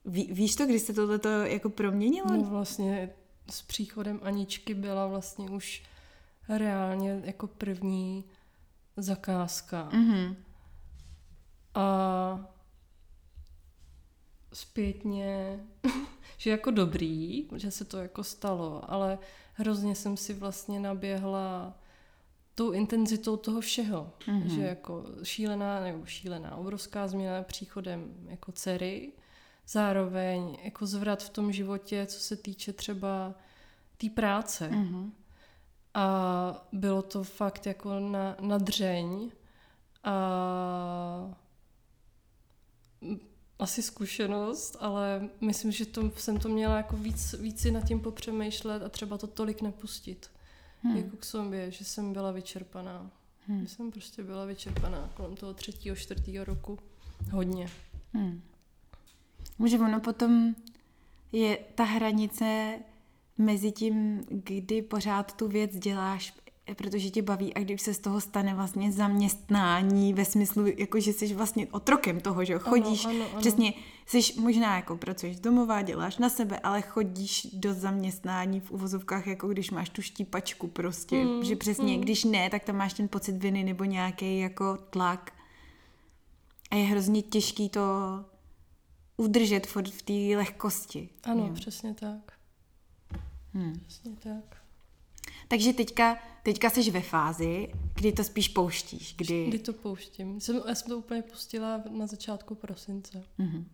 [0.05, 1.19] Ví, víš to, kdy se tohle
[1.49, 2.27] jako proměnilo?
[2.33, 3.09] No vlastně
[3.51, 5.83] s příchodem Aničky byla vlastně už
[6.49, 8.23] reálně jako první
[8.97, 9.89] zakázka.
[9.91, 10.35] Mm-hmm.
[11.75, 12.51] A
[14.53, 15.59] zpětně,
[16.37, 19.19] že jako dobrý, že se to jako stalo, ale
[19.53, 21.77] hrozně jsem si vlastně naběhla
[22.55, 24.55] tou intenzitou toho všeho, mm-hmm.
[24.55, 29.11] že jako šílená, nebo šílená, obrovská změna příchodem jako dcery,
[29.67, 33.35] zároveň jako zvrat v tom životě, co se týče třeba té
[33.97, 34.69] tý práce.
[34.69, 35.11] Mm-hmm.
[35.93, 39.31] A bylo to fakt jako na, na dřeň
[40.03, 41.35] a
[43.59, 47.99] asi zkušenost, ale myslím, že to, jsem to měla jako víc, víc si nad tím
[47.99, 50.31] popřemýšlet a třeba to tolik nepustit.
[50.83, 50.97] Hmm.
[50.97, 53.11] Jako k sobě, že jsem byla vyčerpaná.
[53.47, 53.67] Hmm.
[53.67, 56.79] Jsem prostě byla vyčerpaná kolem toho třetího, čtvrtého roku.
[57.31, 57.69] Hodně.
[58.13, 58.41] Hmm.
[59.65, 60.55] Že ono potom
[61.31, 62.79] je ta hranice
[63.37, 66.33] mezi tím, kdy pořád tu věc děláš,
[66.75, 71.13] protože tě baví a když se z toho stane vlastně zaměstnání ve smyslu, jako že
[71.13, 73.39] jsi vlastně otrokem toho, že jo, chodíš, ano, ano, ano.
[73.39, 73.73] přesně,
[74.05, 79.47] jsi možná jako pracuješ domova, děláš na sebe, ale chodíš do zaměstnání v uvozovkách, jako
[79.47, 82.01] když máš tu štípačku prostě, mm, že přesně, mm.
[82.01, 85.31] když ne, tak tam máš ten pocit viny nebo nějaký jako tlak
[86.71, 87.81] a je hrozně těžký to
[89.21, 91.09] udržet v té lehkosti.
[91.23, 91.53] Ano, jo.
[91.53, 92.33] přesně tak.
[93.53, 93.79] Hmm.
[93.87, 94.61] Přesně tak.
[95.47, 99.15] Takže teďka, teďka jsi ve fázi, kdy to spíš pouštíš.
[99.17, 100.41] Kdy, kdy to pouštím.
[100.41, 103.23] Jsem, já jsem to úplně pustila na začátku prosince.
[103.39, 103.65] Mm-hmm.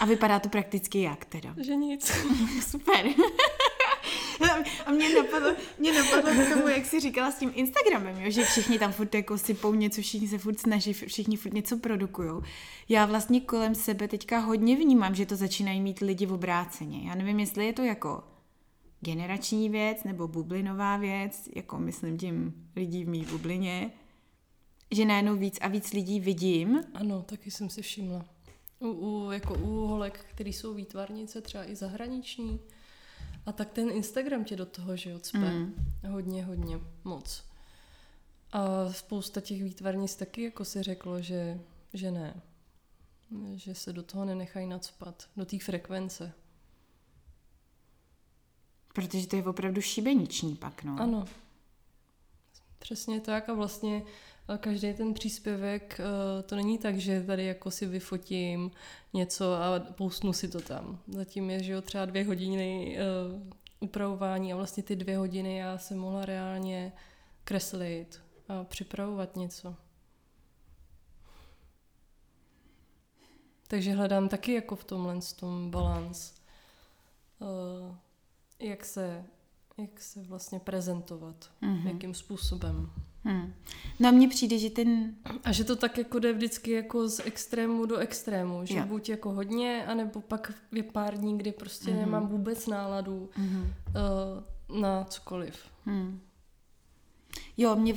[0.00, 1.54] A vypadá to prakticky jak teda?
[1.56, 2.12] Že nic.
[2.70, 3.06] Super.
[4.86, 8.30] A mě napadlo, mě napadlo k tomu, jak jsi říkala s tím Instagramem, jo?
[8.30, 12.42] že všichni tam furt jako sypou něco, všichni se furt snaží, všichni furt něco produkují.
[12.88, 17.08] Já vlastně kolem sebe teďka hodně vnímám, že to začínají mít lidi v obráceně.
[17.08, 18.22] Já nevím, jestli je to jako
[19.00, 23.90] generační věc nebo bublinová věc, jako myslím tím lidí v mý bublině,
[24.90, 26.84] že najednou víc a víc lidí vidím.
[26.94, 28.24] Ano, taky jsem si všimla.
[28.78, 32.60] U, u, jako u holek, který jsou výtvarnice, třeba i zahraniční,
[33.48, 35.38] a tak ten Instagram tě do toho, že jo, cpe.
[35.38, 35.74] Mm.
[36.08, 37.44] Hodně, hodně, moc.
[38.52, 41.60] A spousta těch výtvarnic taky jako si řeklo, že,
[41.94, 42.42] že ne.
[43.54, 46.32] Že se do toho nenechají nacpat, do té frekvence.
[48.94, 50.96] Protože to je opravdu šibeniční pak, no.
[51.00, 51.24] Ano.
[52.78, 54.02] Přesně tak a vlastně
[54.56, 58.70] každý ten příspěvek, eh, to není tak, že tady jako si vyfotím
[59.12, 60.98] něco a poustnu si to tam.
[61.08, 65.78] Zatím je, že jo, třeba dvě hodiny uh, upravování a vlastně ty dvě hodiny já
[65.78, 66.92] jsem mohla reálně
[67.44, 69.74] kreslit a připravovat něco.
[73.68, 76.34] Takže hledám taky jako v tomhle tom balans,
[78.58, 79.24] jak se,
[79.78, 81.86] jak se vlastně prezentovat, mm-hmm.
[81.86, 82.90] jakým způsobem.
[83.24, 83.54] Hmm.
[84.00, 85.14] No a mně přijde, že ten...
[85.44, 88.86] A že to tak jako jde vždycky jako z extrému do extrému, že jo.
[88.86, 92.00] buď jako hodně, anebo pak je pár dní, kdy prostě mm-hmm.
[92.00, 93.66] nemám vůbec náladu mm-hmm.
[94.70, 95.54] uh, na cokoliv.
[95.84, 96.20] Hmm.
[97.56, 97.94] Jo, mě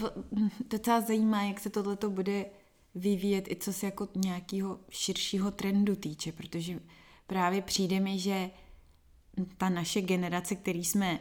[0.69, 2.45] docela zajímá, jak se tohleto bude
[2.95, 6.79] vyvíjet i co se jako nějakého širšího trendu týče, protože
[7.27, 8.49] právě přijde mi, že
[9.57, 11.19] ta naše generace, který jsme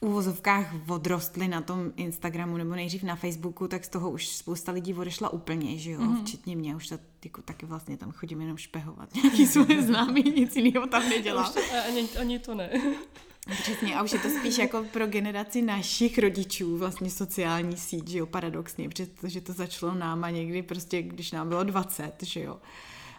[0.00, 4.94] úvozovkách odrostli na tom Instagramu nebo nejdřív na Facebooku, tak z toho už spousta lidí
[4.94, 6.24] odešla úplně, že jo, mm-hmm.
[6.24, 10.56] včetně mě, už to, jako, taky vlastně tam chodím jenom špehovat nějaký svoje známý, nic
[10.56, 11.52] jiného tam nedělám.
[11.52, 12.70] To, ani, ani to ne.
[13.62, 18.18] Přesně, a už je to spíš jako pro generaci našich rodičů vlastně sociální síť, že
[18.18, 22.58] jo, paradoxně, protože to začalo náma někdy prostě, když nám bylo 20, že jo.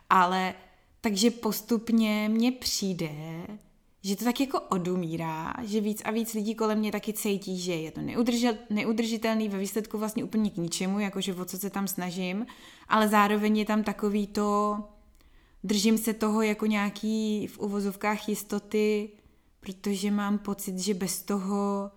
[0.10, 0.54] Ale
[1.02, 3.10] takže postupně mně přijde,
[4.04, 7.74] že to tak jako odumírá, že víc a víc lidí kolem mě taky cítí, že
[7.74, 8.02] je to
[8.70, 12.46] neudržitelný ve výsledku vlastně úplně k ničemu, jakože o co se tam snažím,
[12.88, 14.78] ale zároveň je tam takový to,
[15.64, 19.10] držím se toho jako nějaký v uvozovkách jistoty,
[19.60, 21.92] protože mám pocit, že bez toho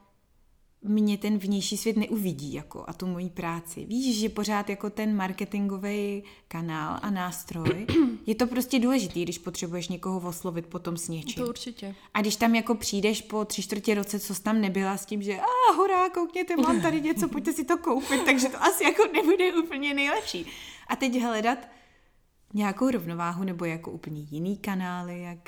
[0.82, 3.84] mě ten vnější svět neuvidí jako a tu moji práci.
[3.84, 7.86] Víš, že pořád jako ten marketingový kanál a nástroj,
[8.26, 11.42] je to prostě důležitý, když potřebuješ někoho oslovit potom s něčím.
[11.42, 11.94] To určitě.
[12.14, 15.22] A když tam jako přijdeš po tři čtvrtě roce, co jsi tam nebyla s tím,
[15.22, 19.02] že a hurá, koukněte, mám tady něco, pojďte si to koupit, takže to asi jako
[19.12, 20.46] nebude úplně nejlepší.
[20.88, 21.58] A teď hledat
[22.54, 25.38] nějakou rovnováhu nebo jako úplně jiný kanály, jak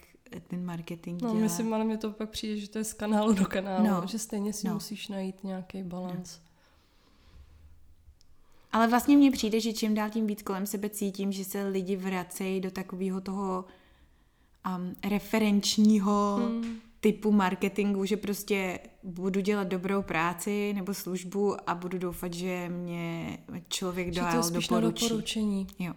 [0.40, 1.40] ten marketing no, dělá.
[1.40, 4.07] myslím, ale mě to pak přijde, že to je z kanálu do kanálu, no.
[4.07, 4.75] že stejně si no.
[4.75, 6.38] musíš najít nějaký balans.
[6.38, 6.53] No.
[8.73, 11.97] Ale vlastně mně přijde, že čím dál tím víc kolem sebe cítím, že se lidi
[11.97, 13.64] vracejí do takového toho
[14.66, 16.81] um, referenčního hmm.
[17.01, 23.38] typu marketingu, že prostě budu dělat dobrou práci nebo službu a budu doufat, že mě
[23.68, 25.05] člověk dál doporučí.
[25.05, 25.66] doporučení.
[25.79, 25.95] Jo.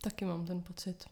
[0.00, 1.04] Taky mám ten pocit.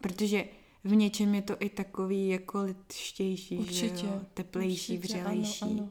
[0.00, 0.44] Protože
[0.84, 3.96] v něčem je to i takový jako lidštější, Určitě.
[3.96, 4.20] Že jo?
[4.34, 5.64] teplejší, Určitě, vřelejší.
[5.64, 5.90] Ano, ano.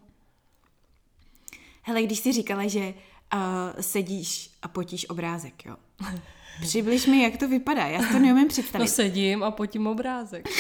[1.82, 2.94] Hele, když jsi říkala, že
[3.34, 3.40] uh,
[3.82, 5.76] sedíš a potíš obrázek, jo.
[6.62, 8.84] Přibliž mi, jak to vypadá, já to neumím představit.
[8.84, 10.48] No sedím a potím obrázek.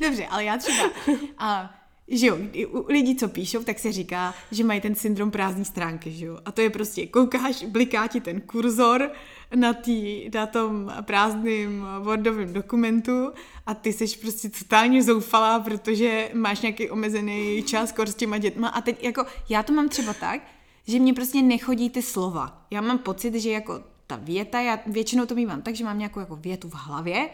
[0.00, 0.90] Dobře, ale já třeba...
[1.38, 1.75] A,
[2.08, 2.38] že jo,
[2.68, 6.38] u lidí, co píšou, tak se říká, že mají ten syndrom prázdní stránky, že jo.
[6.44, 9.10] A to je prostě, koukáš, bliká ti ten kurzor,
[9.54, 13.32] na, tý, na tom prázdným Wordovém dokumentu
[13.66, 18.68] a ty jsi prostě totálně zoufalá, protože máš nějaký omezený čas kor s těma dětma
[18.68, 20.40] a teď jako, já to mám třeba tak,
[20.86, 22.66] že mě prostě nechodí ty slova.
[22.70, 26.20] Já mám pocit, že jako ta věta, já většinou to mývám tak, že mám nějakou
[26.20, 27.28] jako větu v hlavě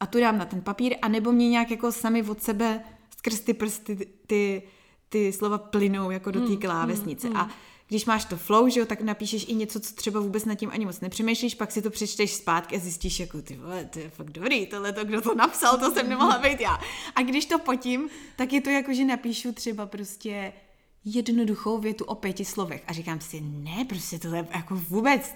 [0.00, 2.84] a tu dám na ten papír, anebo mě nějak jako sami od sebe
[3.24, 4.62] skrz ty prsty ty, ty,
[5.08, 7.26] ty slova plynou jako do té Hmm, klávesnice.
[7.28, 7.50] hmm, A
[7.88, 10.70] když máš to flow, že jo, tak napíšeš i něco, co třeba vůbec nad tím
[10.72, 14.10] ani moc nepřemýšlíš, pak si to přečteš zpátky a zjistíš, jako ty vole, to je
[14.10, 16.78] fakt dobrý, tohle to, kdo to napsal, to jsem nemohla být já.
[17.16, 20.52] A když to potím, tak je to jako, že napíšu třeba prostě
[21.04, 25.32] jednoduchou větu o pěti slovech a říkám si, ne, prostě tohle jako vůbec,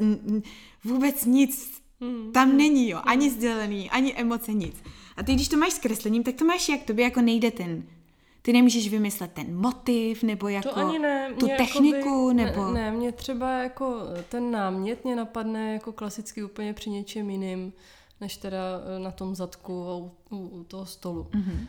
[0.84, 1.70] vůbec nic
[2.00, 2.32] Hmm.
[2.32, 4.82] tam není, jo, ani sdělený, ani emoce, nic.
[5.16, 7.82] A ty, když to máš s kreslením, tak to máš jak, tobě jako nejde ten,
[8.42, 11.32] ty nemůžeš vymyslet ten motiv, nebo jako To ani ne.
[11.40, 12.72] tu techniku, jakoby, nebo...
[12.72, 17.72] Ne, ne, mě třeba jako ten námět mě napadne jako klasicky úplně při něčem jiným,
[18.20, 18.58] než teda
[18.96, 21.26] eh, na tom zadku a u, u, u toho stolu.
[21.34, 21.66] Mhm.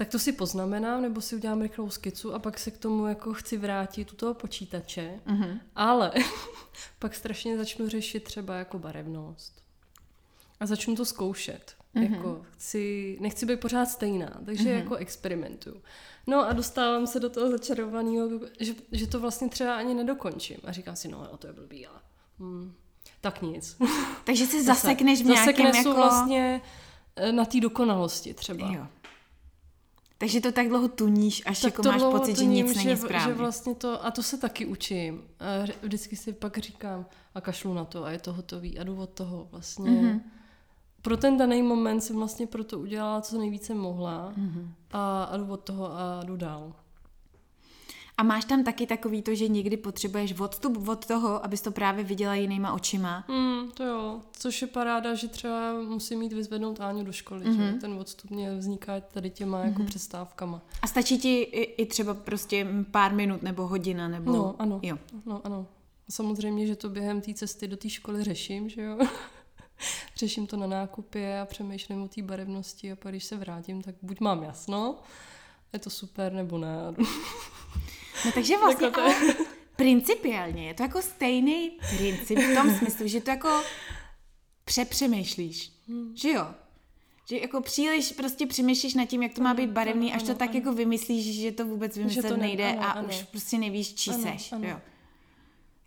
[0.00, 3.34] Tak to si poznamenám, nebo si udělám rychlou skicu a pak se k tomu jako
[3.34, 5.20] chci vrátit u toho počítače.
[5.26, 5.60] Mhm.
[5.76, 6.12] Ale
[6.98, 9.62] pak strašně začnu řešit třeba jako barevnost.
[10.60, 11.74] A začnu to zkoušet.
[11.94, 12.14] Mhm.
[12.14, 14.78] Jako chci, nechci být pořád stejná, takže Mhm.
[14.78, 15.82] jako experimentuju.
[16.26, 18.28] No a dostávám se do toho začarovaného,
[18.60, 20.58] že, že to vlastně třeba ani nedokončím.
[20.64, 21.98] A říkám si, no jo, to je blbý, ale
[22.38, 22.74] hmm,
[23.20, 23.76] tak nic.
[24.24, 25.94] Takže se zasekneš v Zase nějakém jako...
[25.94, 26.60] vlastně
[27.16, 28.72] eh, na té dokonalosti třeba.
[28.72, 28.86] Jo.
[30.20, 32.90] Takže to tak dlouho tuníš, až Tak jako to máš pocit, že tuním, nic není
[32.90, 33.32] že, správně.
[33.32, 35.22] Že vlastně to, a to se taky učím.
[35.38, 35.44] A
[35.82, 39.10] vždycky si pak říkám a kašlu na to a je to hotový a jdu od
[39.10, 39.90] toho vlastně.
[39.90, 40.04] Mhm.
[40.08, 40.20] Mm-hmm.
[41.02, 44.74] Pro ten daný moment jsem vlastně pro to udělala, co nejvíce mohla Mhm.
[44.92, 46.72] a, a jdu od toho a jdu dál.
[48.20, 52.04] A máš tam taky takový to, že někdy potřebuješ odstup od toho, abys to právě
[52.04, 53.24] viděla jinýma očima.
[53.28, 57.72] Hmm, to jo, což je paráda, že třeba musím mít vyzvednout Áňu do školy, mm-hmm.
[57.72, 59.68] že ten odstup mě vzniká tady těma mm-hmm.
[59.68, 60.62] jako přestávkama.
[60.82, 64.32] A stačí ti i, i třeba prostě pár minut nebo hodina, nebo...
[64.32, 64.80] No, ano.
[64.82, 64.98] Jo.
[65.26, 65.66] No, ano.
[66.10, 68.98] Samozřejmě, že to během té cesty do té školy řeším, že jo.
[70.16, 73.94] řeším to na nákupě a přemýšlím o té barevnosti a pak když se vrátím, tak
[74.02, 74.98] buď mám jasno,
[75.72, 76.74] je to super, nebo ne.
[78.24, 79.14] No takže vlastně ale
[79.76, 83.62] principiálně je to jako stejný princip v tom smyslu, že to jako
[84.64, 85.72] přepřemýšlíš.
[85.88, 86.16] Hmm.
[86.16, 86.46] Že jo?
[87.28, 90.38] Že jako příliš prostě přemýšlíš nad tím, jak to má být barevný, až to ano,
[90.38, 90.58] tak ano.
[90.58, 93.08] jako vymyslíš, že to vůbec vymyslet to ne- nejde ano, a ano.
[93.08, 94.52] už prostě nevíš, čí Ano, seš.
[94.52, 94.68] ano.
[94.68, 94.80] Jo.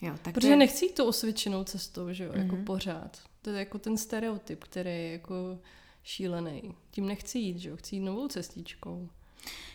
[0.02, 0.56] Jo, tak to Protože je...
[0.56, 2.42] nechci jít to osvědčenou cestou, že jo, Mhm.
[2.42, 3.18] jako pořád.
[3.42, 5.60] To je jako ten stereotyp, který je jako
[6.04, 6.76] šílený.
[6.92, 9.10] Tím nechci jít, že jo, chci jít novou cestičkou.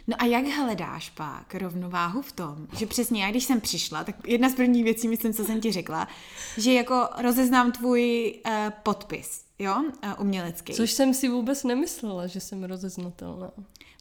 [0.07, 4.29] No a jak hledáš pak rovnováhu v tom, že přesně já, když jsem přišla, tak
[4.29, 6.09] jedna z prvních věcí, myslím, co jsem ti řekla,
[6.57, 8.53] že jako rozeznám tvůj uh,
[8.83, 10.73] podpis, jo, uh, umělecký.
[10.73, 13.51] Což jsem si vůbec nemyslela, že jsem rozeznatelná.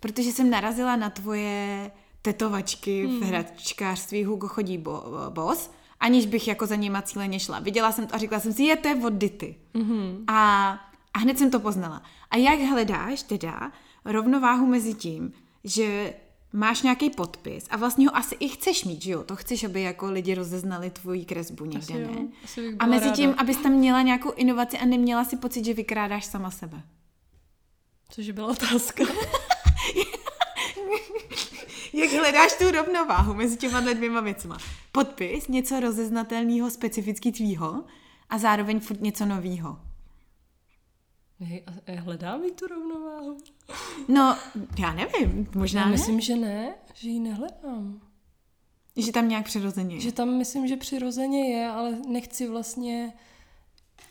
[0.02, 1.92] Protože jsem narazila na tvoje
[2.22, 7.60] tetovačky v hračkářství Hugo chodí bo, bos, aniž bych jako za nima cíleně šla.
[7.60, 9.56] Viděla jsem to a řekla jsem si, je to od Dity.
[9.76, 10.24] Mm-hmm.
[10.28, 10.70] A,
[11.14, 12.02] a hned jsem to poznala.
[12.32, 13.72] A jak hledáš teda
[14.06, 15.34] rovnováhu mezi tím,
[15.68, 16.14] že
[16.54, 19.24] máš nějaký podpis a vlastně ho asi i chceš mít, že jo?
[19.24, 22.28] To chceš, aby jako lidi rozeznali tvoji kresbu někde, Asi jo, ne?
[22.44, 23.16] asi A mezi ráda.
[23.16, 26.82] tím, abys tam měla nějakou inovaci a neměla si pocit, že vykrádáš sama sebe.
[28.10, 29.04] Což byla otázka.
[31.94, 34.58] Jak hledáš tu rovnováhu mezi těma dvěma věcma?
[34.92, 37.84] Podpis, něco rozeznatelného, specificky tvýho
[38.30, 39.80] a zároveň furt něco novýho.
[41.40, 43.38] Hej, a hledám jí tu rovnováhu?
[44.08, 44.38] No,
[44.80, 48.02] já nevím, možná Já ne, myslím, že ne, že ji nehledám.
[48.96, 50.02] že tam nějak přirozeně je.
[50.02, 53.14] Že tam myslím, že přirozeně je, ale nechci vlastně...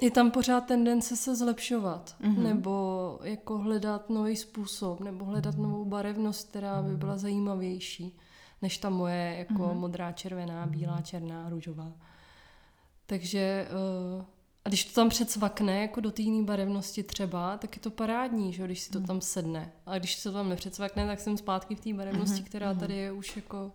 [0.01, 2.43] Je tam pořád tendence se zlepšovat, mm-hmm.
[2.43, 8.16] nebo jako hledat nový způsob, nebo hledat novou barevnost, která by byla zajímavější,
[8.62, 9.74] než ta moje jako mm-hmm.
[9.74, 11.93] modrá, červená, bílá, černá, růžová.
[13.07, 13.68] Takže
[14.18, 14.24] uh,
[14.67, 18.53] a když to tam předsvakne jako do té jiné barevnosti třeba, tak je to parádní,
[18.53, 19.73] že když si to tam sedne.
[19.87, 23.12] A když se to tam nepředsvakne, tak jsem zpátky v té barevnosti, která tady je
[23.12, 23.73] už jako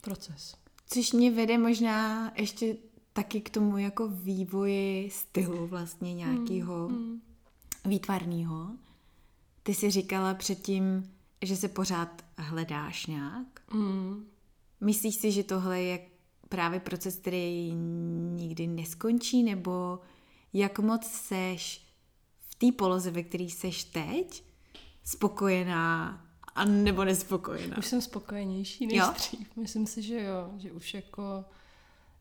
[0.00, 0.54] proces.
[0.86, 2.76] Což mě vede možná ještě
[3.12, 7.20] taky k tomu jako vývoji stylu vlastně nějakého Mm.
[7.84, 8.70] výtvarného.
[9.62, 11.10] Ty jsi říkala předtím,
[11.42, 13.72] že se pořád hledáš nějak.
[13.74, 14.26] Mm.
[14.80, 16.11] Myslíš si, že tohle je
[16.52, 17.72] právě proces, který
[18.34, 19.98] nikdy neskončí, nebo
[20.52, 21.86] jak moc seš
[22.38, 24.44] v té poloze, ve které seš teď,
[25.04, 26.20] spokojená
[26.54, 27.78] a nebo nespokojená?
[27.78, 29.12] Už jsem spokojenější než Jo?
[29.14, 29.56] dřív.
[29.56, 31.44] Myslím si, že jo, že už jako,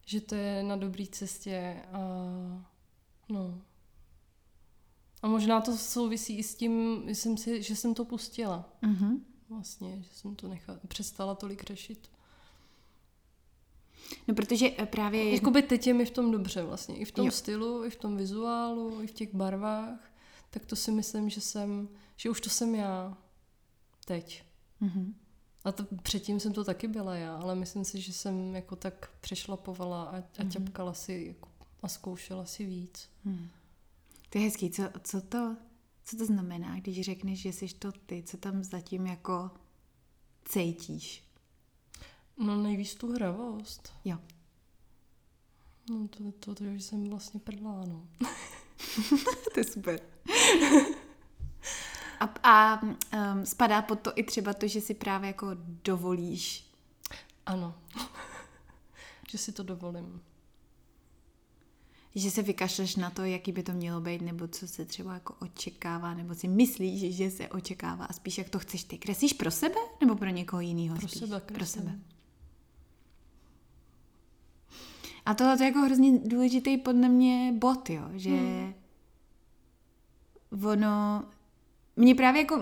[0.06, 2.00] že to je na dobré cestě a
[3.30, 3.62] no.
[5.22, 8.70] A možná to souvisí i s tím, myslím si, že jsem to pustila.
[8.82, 9.26] Mhm.
[9.50, 12.12] Vlastně, že jsem to nechala, přestala tolik řešit.
[14.28, 15.34] No protože eh, právě...
[15.34, 16.98] Jakoby teď je mi v tom dobře vlastně.
[16.98, 17.32] I v tom Jo.
[17.32, 20.12] stylu, i v tom vizuálu, i v těch barvách.
[20.50, 23.18] Tak to si myslím, že jsem, že už to jsem já.
[24.06, 24.44] Teď.
[24.80, 25.16] Mhm.
[25.64, 29.10] A to, předtím jsem to taky byla já, ale myslím si, že jsem jako tak
[29.22, 30.50] přešlapovala a, a Mhm.
[30.52, 31.50] ťapkala si jako,
[31.84, 33.10] a zkoušela si víc.
[34.30, 34.70] To je hezký.
[34.72, 35.56] Co, co, to,
[36.04, 38.24] co to znamená, když řekneš, že jsi to ty?
[38.26, 39.52] Co tam zatím jako
[40.46, 41.24] cítíš?
[42.46, 43.94] No nejvíc tu hravost.
[44.06, 44.18] Jo.
[45.90, 48.08] No to, to, to, že jsem vlastně prdlá, no.
[49.54, 50.00] to je super.
[52.20, 55.48] A, a um, spadá pod to i třeba to, že si právě jako
[55.84, 56.72] dovolíš.
[57.46, 57.76] Ano.
[59.32, 60.22] že si to dovolím.
[62.16, 65.36] Že se vykašleš na to, jaký by to mělo být, nebo co se třeba jako
[65.40, 68.98] očekává, nebo si myslíš, že se očekává a spíš jak to chceš ty.
[68.98, 70.98] Kreslíš pro sebe, nebo pro někoho jiného?
[70.98, 71.20] Pro spíš?
[71.20, 72.00] sebe Pro sebe.
[75.26, 78.74] A tohle to je jako hrozně důležitý podle mě bod, jo, že hmm.
[80.72, 81.24] ono,
[81.96, 82.62] mě právě jako,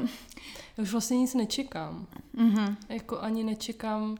[0.77, 2.07] Já už vlastně nic nečekám.
[2.33, 4.17] mhm, Jako ani nečekám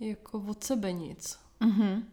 [0.00, 1.38] jako od sebe nic.
[1.60, 2.08] mhm,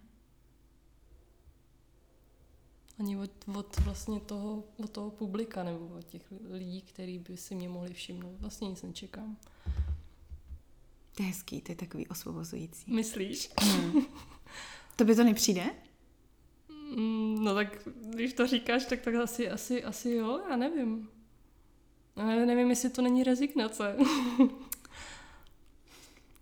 [3.00, 7.56] Ani od, od vlastně toho, od toho publika nebo od těch lidí, kteří by si
[7.56, 8.36] mě mohli všimnout.
[8.40, 9.38] Vlastně nic nečekám.
[11.16, 12.92] to je hezký, to je takový osvobozující.
[12.94, 13.50] Myslíš?
[14.96, 15.64] To by to nepřijde?
[16.96, 21.10] Mm, No tak, když to říkáš, tak, tak asi, asi, asi jo, já nevím.
[22.16, 23.98] Ale nevím, jestli to není rezignace.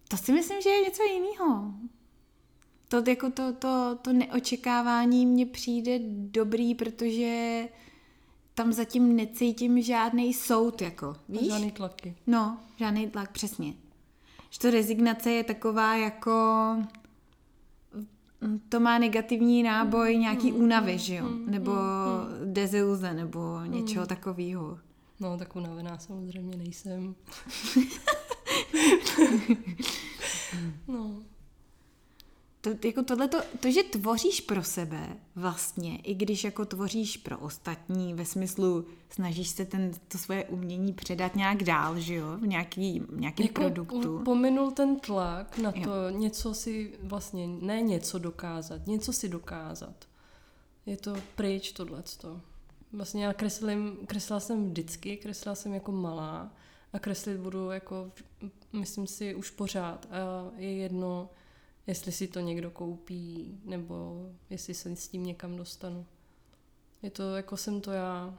[0.08, 1.74] To si myslím, že je něco jiného.
[2.88, 7.64] To, jako to, to, to neočekávání mně přijde dobrý, protože
[8.54, 11.47] tam zatím necítím žádný soud, jako, víš?
[11.47, 12.16] Žádný tlaky.
[12.28, 13.74] No, žádný tlak, přesně.
[14.49, 16.32] Že to rezignace je taková jako...
[18.42, 21.30] mm, To má negativní náboj nějaký únavy, že jo?
[21.46, 21.72] Nebo
[22.46, 24.80] deziluze, nebo něčeho takového.
[25.20, 27.16] No, tak unavená samozřejmě nejsem.
[30.88, 31.24] no.
[32.62, 38.14] To, jako tohleto, to, že tvoříš pro sebe vlastně, i když jako tvoříš pro ostatní,
[38.14, 43.01] ve smyslu snažíš se ten, to svoje umění předat nějak dál, že jo, v nějaký,
[43.12, 44.20] nějakým Jako produktu.
[44.26, 45.84] pominul ten tlak na Jo.
[45.84, 49.95] to něco si vlastně, ne něco dokázat, něco si dokázat.
[50.86, 52.41] Je to pryč tohleto.
[52.93, 56.51] Vlastně já kreslím, kreslila jsem vždycky, kreslila jsem jako malá
[56.93, 58.12] a kreslit budu jako,
[58.74, 60.07] myslím si, už pořád.
[60.12, 61.30] A je jedno,
[61.88, 66.06] jestli si to někdo koupí, nebo jestli se s tím někam dostanu.
[67.04, 68.38] Je to, jako jsem to já.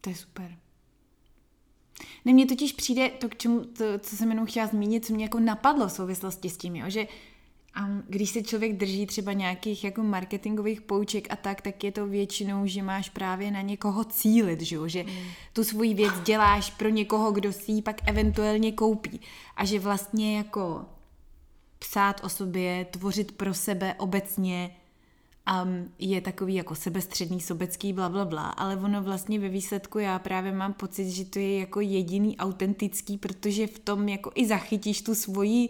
[0.00, 0.58] To je super.
[2.24, 5.24] Ne, mně totiž přijde to, k čemu, to, co jsem jenom chtěla zmínit, co mě
[5.24, 7.06] jako napadlo v souvislosti s tím, jo, že
[7.80, 12.06] um, když se člověk drží třeba nějakých jako marketingových pouček a tak, tak je to
[12.06, 14.88] většinou, že máš právě na někoho cílit, že, jo?
[14.88, 15.04] že
[15.52, 19.20] tu svoji věc děláš pro někoho, kdo si ji pak eventuálně koupí.
[19.56, 20.86] A že vlastně jako
[21.78, 24.76] psát o sobě, tvořit pro sebe obecně
[25.64, 30.18] um, je takový jako sebestředný, sobecký, bla, bla, bla, ale ono vlastně ve výsledku já
[30.18, 35.02] právě mám pocit, že to je jako jediný autentický, protože v tom jako i zachytíš
[35.02, 35.68] tu svoji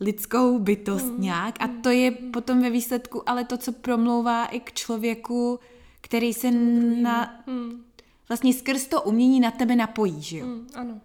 [0.00, 1.22] lidskou bytost mm.
[1.22, 5.60] nějak a to je potom ve výsledku ale to, co promlouvá i k člověku,
[6.00, 7.84] který se na, Hmm,
[8.28, 10.46] vlastně skrz to umění na tebe napojí, že jo?
[10.46, 11.00] hmm, ano.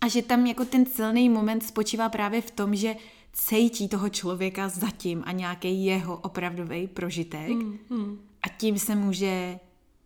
[0.00, 2.96] A že tam jako ten silný moment spočívá právě v tom, že
[3.32, 8.18] cítí toho člověka zatím a nějaký jeho opravdový prožitek Hmm, hmm.
[8.42, 9.58] a tím se může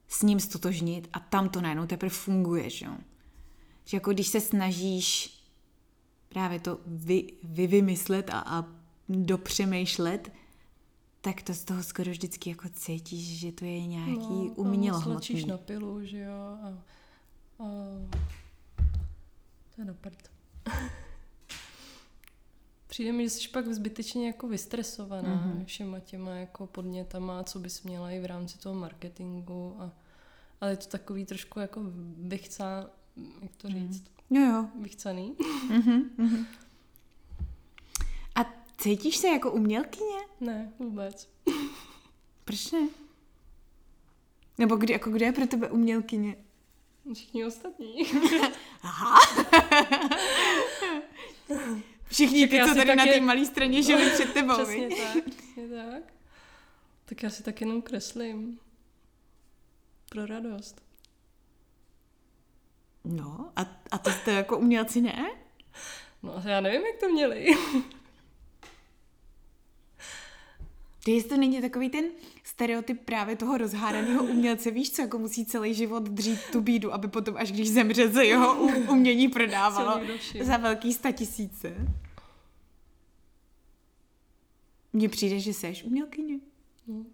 [0.08, 2.92] s ním stotožnit a tam to najednou teprve funguje, že jo.
[3.84, 5.38] Že jako když se snažíš
[6.28, 8.64] právě to vy, vy vymyslet a, a
[9.08, 10.32] dopřemýšlet,
[11.20, 15.12] tak to z toho skoro vždycky jako cítíš, že to je nějaký no, umělohmotný.
[15.12, 16.78] Slačíš na pilu, že jo, a,
[17.58, 17.64] a
[19.74, 20.30] to je na prd.
[22.86, 25.52] Přijde mi, že jsi pak zbytečně jako vystresovaná Mhm.
[25.52, 25.64] mm-hmm.
[25.64, 29.76] všema těma jako podnětama, co bys měla i v rámci toho marketingu.
[29.78, 29.92] A,
[30.60, 31.80] ale je to takový trošku jako
[32.18, 32.90] vychcá,
[33.42, 34.68] jak to říct, Jo, jo.
[34.82, 35.36] vychcaný.
[38.34, 38.44] A
[38.78, 40.16] cítíš se jako umělkyně?
[40.40, 41.28] ne, vůbec.
[42.44, 42.88] Proč ne?
[44.58, 46.36] Nebo kdy, jako kde je pro tebe umělkyně?
[47.12, 48.02] Všichni ostatní.
[48.82, 49.18] Aha.
[52.10, 54.54] Všichni ty, co tady na té malé straně žili před tebou.
[54.54, 56.02] Přesně tak, přesně tak.
[57.04, 58.58] Tak já si tak jenom kreslím.
[60.08, 60.82] Pro radost.
[63.04, 65.30] No, a, a to jste jako umělci ne?
[66.22, 67.46] No já nevím, jak to měli.
[70.93, 72.04] To jestli to není takový ten
[72.44, 77.08] stereotyp právě toho rozhádaného umělce, víš co, jako musí celý život dřít tu bídu, aby
[77.08, 78.56] potom, až když zemře, se jeho
[78.90, 80.00] umění prodávalo
[80.40, 81.74] za velký statisíce.
[84.92, 86.38] Mně přijde, že seš umělkyně.
[86.86, 87.04] No.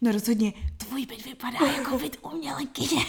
[0.00, 3.02] no rozhodně, tvůj byt vypadá jako byt umělkyně.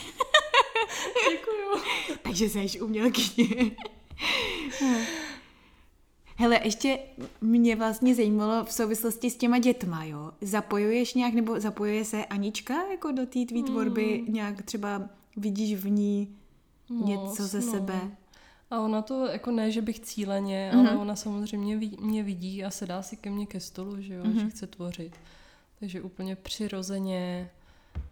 [1.32, 1.84] Děkuju.
[2.21, 3.71] Takže seš umělkyně.
[6.36, 6.99] Hele, ještě
[7.41, 10.31] mě vlastně zajímalo v souvislosti s těma dětma, jo.
[10.41, 14.23] Zapojuješ nějak, nebo zapojuje se Anička jako do té tvý tvorby?
[14.25, 14.34] Hmm.
[14.34, 16.36] Nějak třeba vidíš v ní
[16.89, 17.71] Moc, něco ze no.
[17.71, 18.11] sebe?
[18.71, 20.79] A ona to, jako ne, že bych cíleně, mm-hmm.
[20.79, 24.23] ale ona samozřejmě ví, mě vidí a sedá si ke mně ke stolu, že jo,
[24.23, 24.39] mm-hmm.
[24.39, 25.15] že chce tvořit.
[25.79, 27.49] Takže úplně přirozeně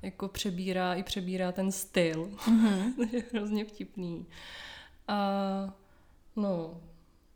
[0.02, 2.30] jako přebírá i přebírá ten styl.
[2.38, 2.96] Mm-hmm.
[3.10, 4.26] to je hrozně vtipný.
[5.08, 5.20] A
[6.36, 6.82] no,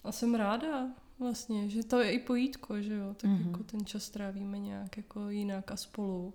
[0.05, 0.87] a jsem ráda
[1.19, 3.47] vlastně, že to je i pojítko, že jo, tak mm-hmm.
[3.47, 6.33] jako ten čas trávíme nějak jako jinak a spolu.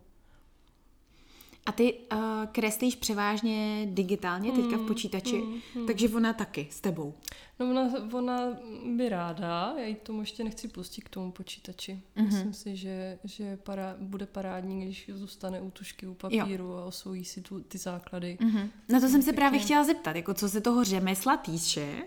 [1.66, 2.18] A ty uh,
[2.52, 5.86] kreslíš převážně digitálně teďka v mm, počítači, mm, mm.
[5.86, 7.14] takže ona taky s tebou.
[7.58, 8.40] No ona, ona
[8.94, 12.02] by ráda, já jí tomu ještě nechci pustit k tomu počítači.
[12.16, 12.24] Mm-hmm.
[12.24, 16.76] Myslím si, že, že para, bude parádní, když zůstane u tušky, u papíru jo.
[16.76, 18.38] a osvojí si tu, ty základy.
[18.40, 18.68] Mm-hmm.
[18.88, 22.02] Na to jsem se právě chtěla zeptat, jako co se toho řemesla týče,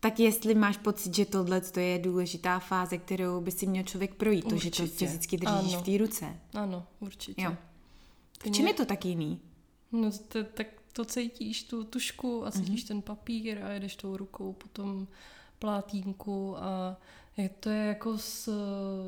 [0.00, 4.52] tak jestli máš pocit, že tohle je důležitá fáze, kterou by si měl člověk projít,
[4.52, 4.82] určitě.
[4.82, 5.82] to, že to fyzicky držíš ano.
[5.82, 6.36] v té ruce.
[6.54, 7.42] Ano, určitě.
[7.42, 7.56] Jo.
[8.42, 9.40] V čem je to tak jiný?
[9.92, 12.88] No to, tak to cítíš tu tušku a cítíš mm-hmm.
[12.88, 15.06] ten papír a jedeš tou rukou po tom
[15.58, 16.96] plátínku a
[17.38, 18.48] je to je jako s,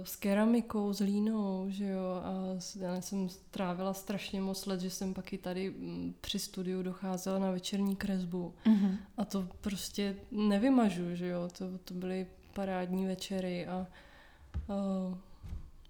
[0.04, 2.32] s keramikou, s línou, že jo, a
[2.78, 7.38] já jsem strávila strašně moc let, že jsem pak i tady mm, při studiu docházela
[7.38, 8.96] na večerní kresbu mm-hmm.
[9.16, 13.86] a to prostě nevymažu, že jo, to, to byly parádní večery a, a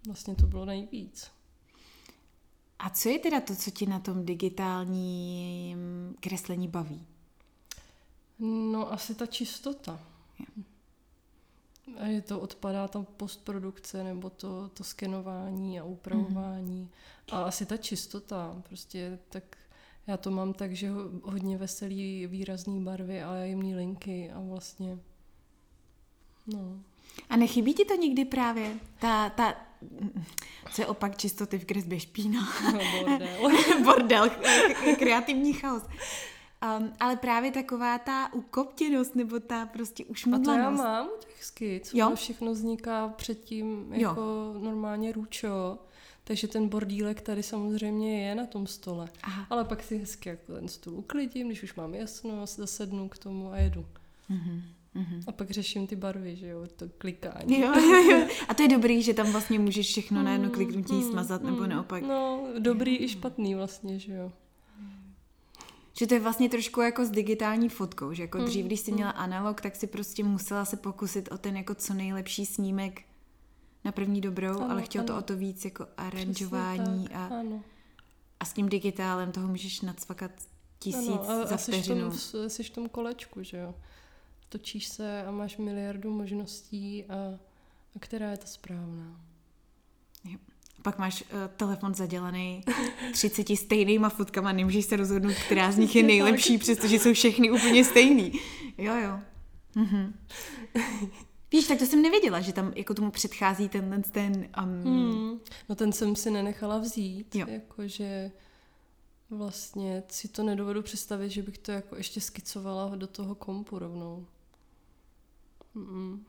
[0.07, 1.31] vlastně to bylo nejvíc.
[2.79, 7.07] A co je teda to, co ti na tom digitálním kreslení baví?
[8.39, 10.01] No asi ta čistota.
[10.41, 10.70] A
[12.07, 16.91] je to odpadá tam postprodukce nebo to, to skenování a upravování.
[16.91, 17.37] Mm-hmm.
[17.37, 19.57] A asi ta čistota, prostě tak
[20.07, 20.91] já to mám tak, že
[21.23, 24.99] hodně veselý, výrazný barvy a jemný linky a vlastně
[26.47, 26.81] no.
[27.29, 28.79] A nechybí ti to nikdy právě?
[28.99, 29.55] Ta, ta,
[30.73, 32.49] co je opak čistoty v kresbě špína?
[32.73, 33.51] No, bordel.
[33.85, 34.31] bordel,
[34.99, 35.83] kreativní chaos.
[36.79, 40.49] Um, ale právě taková ta ukoptěnost nebo ta prostě ušmudlanost.
[40.49, 41.91] A to já mám u těch skic.
[41.95, 42.13] Jo?
[42.15, 44.55] všechno vzniká předtím jako jo.
[44.59, 45.79] normálně růčo.
[46.25, 49.09] Takže ten bordílek tady samozřejmě je na tom stole.
[49.23, 49.47] Aha.
[49.51, 53.53] Ale pak si hezky jako ten stůl uklidím, když už mám jasno, zasednu k tomu
[53.53, 53.87] a jedu.
[54.31, 54.63] Mm-hmm.
[54.97, 55.23] Mm-hmm.
[55.27, 57.61] A pak řeším ty barvy, že jo, to klikání.
[57.61, 58.27] Jo, jo, jo.
[58.49, 61.43] A to je dobrý, že tam vlastně můžeš všechno na jedno mm, kliknutí mm, smazat,
[61.43, 61.69] nebo mm.
[61.69, 62.03] naopak.
[62.03, 64.33] No, dobrý i špatný vlastně, že jo.
[66.01, 68.93] Že to je vlastně trošku jako s digitální fotkou, že jako mm, dřív, když jsi
[68.93, 73.03] měla analog, tak si prostě musela se pokusit o ten jako co nejlepší snímek
[73.85, 75.07] na první dobrou, ano, ale chtěl ano.
[75.07, 77.63] to o to víc jako aranžování a, ano.
[78.41, 80.31] a s tím digitálem toho můžeš nadsvakat
[80.79, 82.07] tisíc ano, a, za vteřinu.
[82.07, 83.75] A jsi v tom, jsi v tom kolečku, že jo
[84.49, 87.15] točíš se a máš miliardu možností a,
[87.97, 89.21] a která je ta správná.
[90.25, 90.39] Jo.
[90.83, 92.65] Pak máš uh, telefon zadělaný
[93.13, 97.85] 30 stejnýma fotkama, nemůžeš se rozhodnout, která z nich je nejlepší, přestože jsou všechny úplně
[97.85, 98.33] stejný.
[98.79, 99.19] Jo, jo.
[99.75, 100.15] Mhm.
[101.53, 104.49] Víš, tak to jsem nevěděla, že tam jako tomu předchází ten ten...
[104.63, 104.83] Um...
[104.85, 105.41] Hmm.
[105.69, 107.47] No ten jsem si nenechala vzít, jo.
[107.49, 108.31] jakože
[109.31, 114.27] vlastně si to nedovedu představit, že bych to jako ještě skicovala do toho kompu rovnou.
[115.75, 116.25] Mm.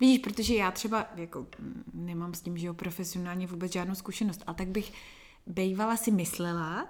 [0.00, 1.46] Vidíš, protože já třeba jako
[1.94, 4.92] nemám s tím, že jo, profesionálně vůbec žádnou zkušenost, ale tak bych
[5.46, 6.88] bejvala si myslela,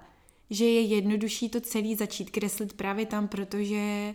[0.49, 4.13] že je jednodušší to celý začít kreslit právě tam, protože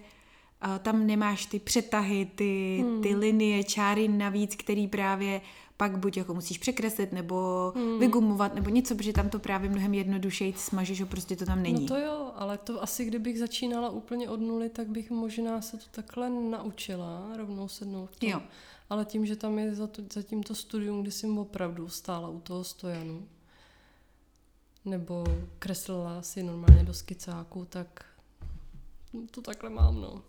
[0.67, 3.03] uh, tam nemáš ty přetahy, ty, hmm.
[3.03, 5.41] ty linie, čáry navíc, který právě
[5.77, 7.99] pak buď jako musíš překreslit, nebo hmm.
[7.99, 11.81] vygumovat, nebo něco, protože tam to právě mnohem jednodušeji smažeš, že prostě to tam není.
[11.81, 15.77] No to jo, ale to asi kdybych začínala úplně od nuly, tak bych možná se
[15.77, 18.11] to takhle naučila, rovnou sednout.
[18.23, 18.43] Jo.
[18.91, 22.41] Ale tím, že tam je za, to, za tímto studium, kdy jsem opravdu stála u
[22.41, 23.29] toho stojanu,
[24.85, 25.25] nebo
[25.59, 28.05] kreslila si normálně do skicáku, tak
[29.31, 30.23] to takhle mám, no.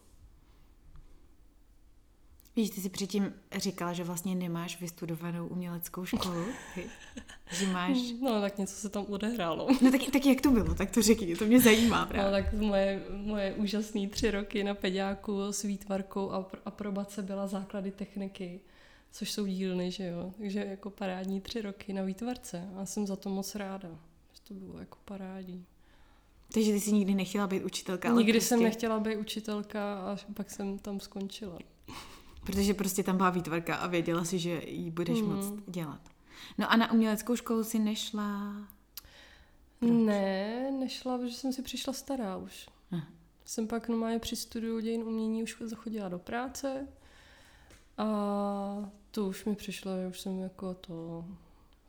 [2.57, 6.45] Víš, ty jsi předtím říkala, že vlastně nemáš vystudovanou uměleckou školu,
[7.51, 7.97] že máš...
[8.21, 9.67] No, tak něco se tam odehrálo.
[9.81, 10.75] No tak, tak jak to bylo?
[10.75, 12.31] Tak to řekni, to mě zajímá právě.
[12.31, 17.91] No, tak moje, moje úžasné tři roky na peďáku s výtvarkou a aprobace byla základy
[17.91, 18.59] techniky.
[19.11, 20.31] což jsou dílny, že jo.
[20.37, 23.89] Takže jako parádní tři roky na výtvarce a jsem za to moc ráda.
[24.33, 25.65] Že to bylo jako parádní.
[26.53, 30.51] Takže ty jsi nikdy nechtěla být učitelka, Nikdy prostě, jsem nechtěla být učitelka a pak
[30.51, 31.59] jsem tam skončila.
[32.47, 35.35] Protože prostě tam byla výtvarka a věděla si, že ji budeš Mm.
[35.35, 36.01] moc dělat.
[36.57, 38.53] No a na uměleckou školu si nešla...
[39.79, 39.91] Proč?
[39.91, 42.69] Ne, nešla, protože jsem si přišla stará už.
[42.91, 43.07] Aha.
[43.45, 46.87] Jsem pak normálně při studiu dějin umění už zachodila do práce
[47.97, 48.05] a
[49.11, 51.25] to už mi přišlo, že už jsem jako to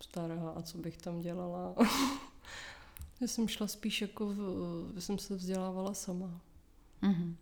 [0.00, 1.74] stará a co bych tam dělala.
[3.20, 6.40] že jsem šla spíš jako, v, že jsem se vzdělávala sama.
[7.02, 7.36] Mhm.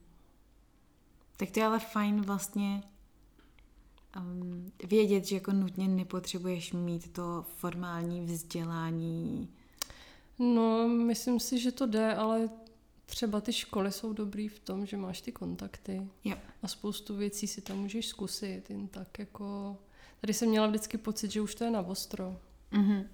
[1.37, 2.83] Tak to je ale fajn vlastně
[4.17, 9.49] um, vědět, že jako nutně nepotřebuješ mít to formální vzdělání.
[10.39, 12.49] No, myslím si, že to jde, ale
[13.07, 16.37] třeba ty školy jsou dobrý v tom, že máš ty kontakty Jo.
[16.63, 19.77] a spoustu věcí si tam můžeš zkusit, jen tak jako...
[20.21, 22.41] Tady jsem měla vždycky pocit, že už to je na ostro.
[22.71, 23.05] Mhm.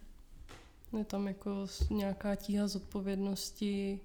[0.99, 4.01] Je tam jako nějaká tíha zodpovědnosti,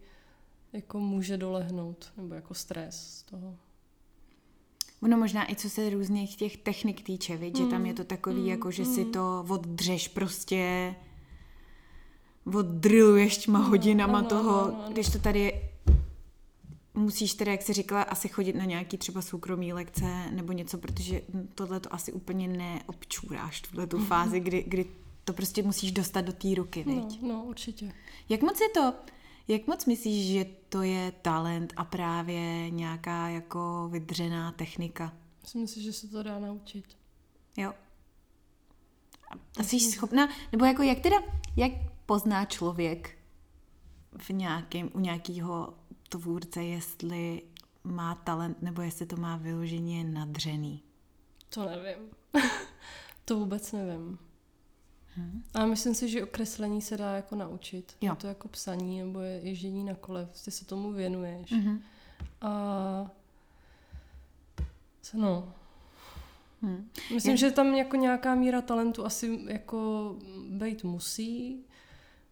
[0.74, 3.58] jako může dolehnout, nebo jako stres z toho.
[5.04, 7.58] Ono možná i co se různých těch technik týče, viď?
[7.58, 9.12] že tam je to takový, mm, jako že si mm.
[9.12, 10.95] to oddřeš prostě,
[12.54, 14.91] oddrilluješ těma No, hodinama ano, toho, ano, ano.
[14.93, 15.62] když to tady
[16.93, 21.22] musíš teda, jak jsi říkala, asi chodit na nějaký třeba soukromý lekce nebo něco, protože
[21.56, 24.86] tohle to asi úplně neobčůráš, tuhle tu fázi, kdy, kdy
[25.24, 27.22] to prostě musíš dostat do té ruky, No, viď?
[27.22, 27.93] no, určitě.
[28.30, 28.93] Jak moc je to,
[29.48, 35.14] jak moc myslíš, že to je talent a právě nějaká jako vydřená technika?
[35.41, 36.98] Myslím si, že se to dá naučit.
[37.58, 37.74] Jo.
[39.60, 41.18] A jsi schopná, nebo jako jak teda,
[41.56, 41.72] jak
[42.06, 43.18] pozná člověk
[44.18, 45.74] v nějakém, u nějakého
[46.10, 47.41] tvůrce, jestli
[47.84, 50.84] má talent, nebo jestli to má vyloženě nadřený?
[51.50, 52.10] To nevím.
[53.26, 54.20] to vůbec nevím.
[55.53, 57.95] A myslím si, že okreslení se dá jako naučit.
[58.01, 58.11] Jo.
[58.13, 60.26] Je to jako psaní nebo je ježdění na kole.
[60.26, 61.51] Prostě se tomu věnuješ.
[61.51, 61.82] Mhm.
[62.41, 63.11] A
[65.01, 65.53] co no.
[66.61, 66.88] Hm.
[67.13, 70.15] Myslím, Je- že tam jako nějaká míra talentu asi jako
[70.49, 71.63] být musí.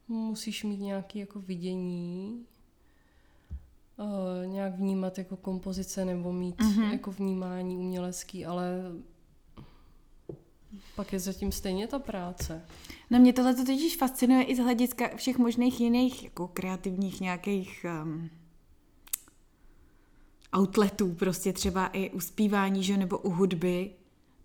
[0.07, 2.45] Musíš mít nějaké jako vidění,
[3.97, 6.83] uh, nějak vnímat jako kompozice nebo mít Mhm.
[6.83, 8.81] jako vnímání umělecký, ale
[10.95, 12.65] pak je zatím stejně ta práce.
[13.09, 18.29] No mě tohle totiž fascinuje i z hlediska všech možných jiných jako kreativních nějakých um,
[20.57, 23.91] outletů, prostě třeba i u zpívání, že, nebo u hudby.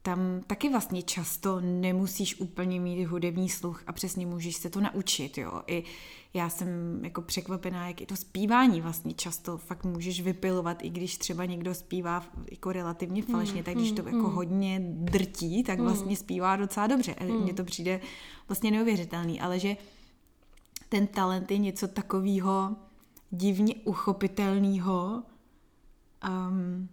[0.03, 5.39] Tam taky vlastně často nemusíš úplně mít hudební sluch a přesně můžeš se to naučit,
[5.39, 5.63] jo.
[5.67, 5.85] I
[6.35, 6.69] já jsem
[7.05, 11.75] jako překvapená, jak i to zpívání vlastně často fakt můžeš vypilovat, i když třeba někdo
[11.75, 17.15] zpívá jako relativně falešně, tak když to jako hodně drtí, tak vlastně zpívá docela dobře.
[17.43, 18.01] Mně to přijde
[18.49, 19.77] vlastně neuvěřitelný, ale že
[20.89, 22.77] ten talent je něco takového
[23.31, 25.23] divně uchopitelného,
[26.29, 26.89] um,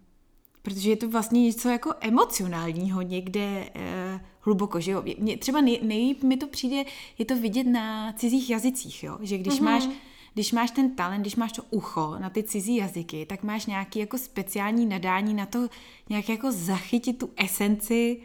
[0.68, 5.04] protože je to vlastně něco jako emocionálního někde uh, hluboko, že jo.
[5.18, 6.84] Mě třeba nej, nejlíp mi to přijde,
[7.18, 9.64] je to vidět na cizích jazycích, jo, že když mm-hmm.
[9.64, 9.88] máš
[10.34, 13.98] když máš ten talent, když máš to ucho na ty cizí jazyky, tak máš nějaký
[13.98, 15.68] jako speciální nadání na to
[16.08, 18.20] nějak jako zachytit tu esenci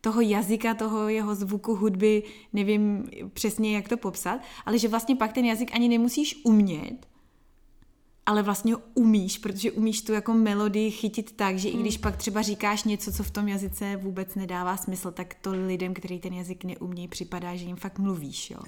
[0.00, 2.22] toho jazyka, toho jeho zvuku, hudby,
[2.52, 7.06] nevím přesně, jak to popsat, ale že vlastně pak ten jazyk ani nemusíš umět,
[8.26, 12.42] ale vlastně umíš, protože umíš tu jako melodii chytit tak, že i když pak třeba
[12.42, 16.64] říkáš něco, co v tom jazyce vůbec nedává smysl, tak to lidem, kteří ten jazyk
[16.64, 18.58] neumějí, připadá, že jim fakt mluvíš, jo.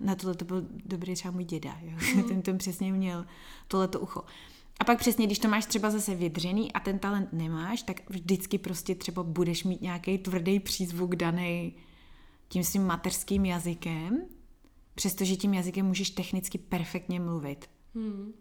[0.00, 2.22] Na tohle to byl dobrý třeba můj děda, jo.
[2.28, 3.26] ten, ten přesně měl
[3.68, 4.24] tohleto ucho.
[4.80, 8.58] A pak přesně, když to máš třeba zase vydřený a ten talent nemáš, tak vždycky
[8.58, 11.74] prostě třeba budeš mít nějaký tvrdý přízvuk daný
[12.48, 14.22] tím svým mateřským jazykem,
[14.94, 17.70] přestože tím jazykem můžeš technicky perfektně mluvit.
[17.94, 18.32] Hmm.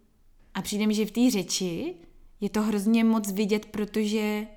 [0.54, 1.96] A přijde mi, že v té řeči
[2.42, 4.48] je to hrozně moc vidět, protože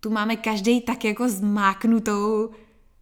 [0.00, 2.50] tu máme každý tak jako zmáknutou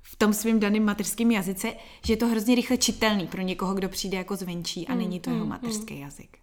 [0.03, 1.75] v tom svém daném mateřském jazyce,
[2.05, 5.31] že je to hrozně rychle čitelný pro někoho, kdo přijde jako zvenčí a není to
[5.31, 6.39] jeho mateřský jazyk.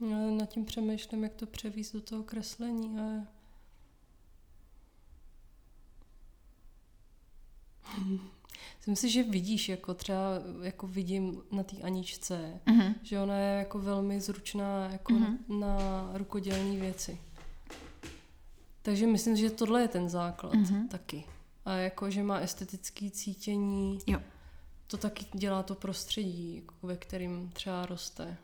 [0.00, 3.00] Já nad tím přemýšlím, jak to převíst do toho kreslení.
[3.00, 3.26] A...
[8.76, 10.20] Myslím si, že vidíš, jako třeba
[10.62, 12.94] jako vidím na té Aničce, Mhm.
[13.02, 15.38] že ona je jako velmi zručná jako Mhm.
[15.60, 15.78] na
[16.14, 17.18] rukodělné věci.
[18.82, 20.88] Takže myslím, že tohle je ten základ Mhm.
[20.88, 21.24] taky.
[21.64, 24.20] A jako, že má estetické cítění, Jo.
[24.86, 28.36] to taky dělá to prostředí, jako ve kterým třeba roste.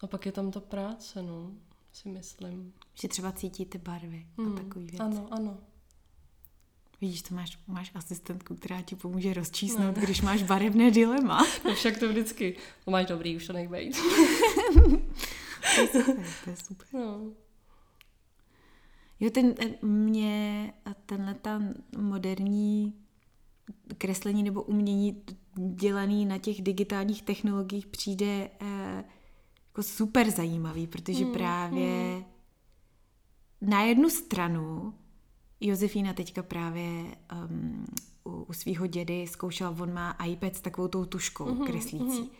[0.00, 1.50] A pak je tam ta práce, no.
[1.92, 2.72] si myslím.
[3.02, 4.98] Že třeba cítíte barvy Hmm, a takový věci.
[5.02, 5.58] Ano, ano.
[7.00, 11.46] Vidíš, to máš, máš asistentku, která ti pomůže rozčísnout, když máš barevné dilema.
[11.64, 12.56] No však to vždycky.
[12.84, 13.96] To máš dobrý, už to nech bejt.
[15.74, 16.86] To je super, to je super.
[16.92, 17.20] No.
[19.20, 21.62] Jo, ten, ten mě a tenhle ta
[21.96, 22.94] moderní
[23.98, 25.22] kreslení nebo umění
[25.56, 29.04] dělaný na těch digitálních technologiích přijde eh,
[29.68, 32.24] jako super zajímavý, protože Hmm, právě
[33.60, 34.94] na jednu stranu
[35.60, 36.90] Josefína teďka právě
[37.50, 37.84] um,
[38.24, 42.30] u, u svého dědy zkoušela, on má iPad s takovou tou tuškou Mhm, kreslící.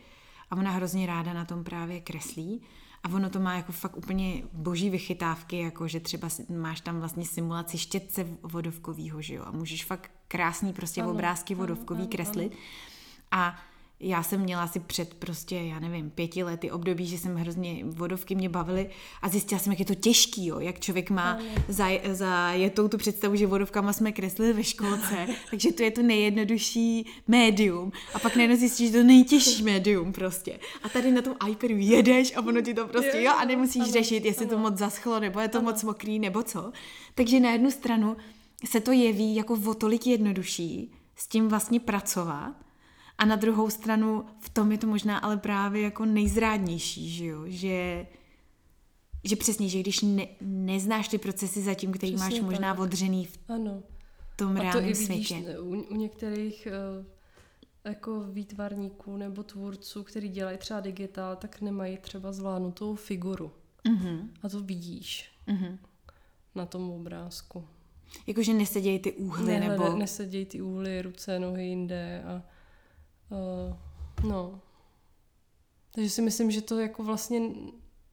[0.51, 2.63] A ona hrozně ráda na tom právě kreslí.
[3.03, 7.25] A ono to má jako fakt úplně boží vychytávky, jako že třeba máš tam vlastně
[7.25, 9.43] simulaci štětce vodovkovýho, že jo?
[9.47, 12.53] A můžeš fakt krásný prostě Ano, obrázky ano, vodovkový ano, kreslit.
[13.31, 13.57] A
[14.01, 18.35] já jsem měla asi před prostě, já nevím, pěti lety období, že jsem hrozně, vodovky
[18.35, 18.91] mě bavily
[19.23, 21.39] a zjistila jsem, jak je to těžký, jo, jak člověk má
[21.69, 26.03] za, za jetou tu představu, že vodovkama jsme kreslili ve školce, takže to je to
[26.03, 30.59] nejjednodušší médium a pak najednou zjistíš, že to nejtěžší médium prostě.
[30.83, 33.93] A tady na tom iPadu jedeš a ono ti to prostě, jo, a nemusíš Ano,
[33.93, 34.63] řešit, jestli to ano.
[34.63, 36.73] moc zaschlo, nebo je to moc mokrý, nebo co.
[37.15, 38.17] Takže na jednu stranu
[38.65, 42.55] se to jeví jako o tolik jednodušší s tím vlastně pracovat,
[43.21, 47.43] a na druhou stranu v tom je to možná ale právě jako nejzrádnější, že jo?
[47.47, 48.07] Že,
[49.25, 52.81] že přesně, že když ne, neznáš ty procesy zatím, který Přesně máš možná tak.
[52.81, 53.83] odřený v Ano.
[54.37, 55.59] tom A to i reálném vidíš světě.
[55.59, 57.05] u, u některých eh,
[57.85, 63.53] jako výtvarníků nebo tvůrců, který dělají třeba digitál, tak nemají třeba zvládnutou figuru.
[63.89, 65.79] Mhm, A to vidíš mhm.
[66.55, 67.65] na tom obrázku.
[68.27, 69.99] Jakože nesedějí ty úhly, Nehleda, nebo...
[69.99, 72.43] Nesedějí ty úhly, ruce, nohy jinde a
[73.31, 73.77] uh,
[74.31, 74.61] no.
[75.95, 77.41] Takže si myslím, že to jako vlastně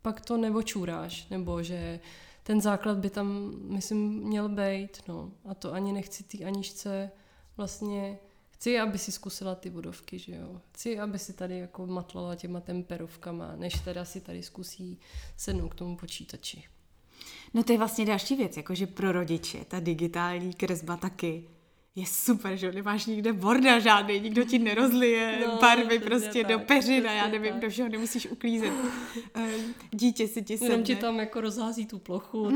[0.01, 1.99] pak to neočůráš, nebo že
[2.43, 5.31] ten základ by tam, myslím, měl být, no.
[5.45, 7.11] A to ani nechci ty Aničce
[7.57, 10.61] vlastně, chci, aby si zkusila ty vodovky, že jo.
[10.71, 14.99] Chci, aby si tady jako matlala těma temperovkama, než teda si tady zkusí
[15.37, 16.63] sednout k tomu počítači.
[17.53, 21.49] No to je vlastně další věc, jakože pro rodiče ta digitální kresba taky
[21.97, 26.67] je super, že nemáš nikde borda žádný, nikdo ti nerozlije No, barvy prostě do tak,
[26.67, 27.61] peřin a já nevím, tak.
[27.61, 28.73] do všeho nemusíš uklízet.
[29.33, 30.83] Ehm, Dítě si ti Jenom sedne.
[30.83, 32.49] ti tam jako rozhází tu plochu.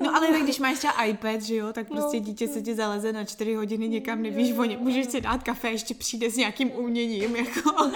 [0.00, 2.24] No ale tak když máš třeba iPad, že jo, tak prostě No.
[2.24, 5.70] dítě se ti zaleze na čtyři hodiny někam, nevíš o něm, můžeš si dát kafe,
[5.70, 7.90] ještě přijde s nějakým uměním, jako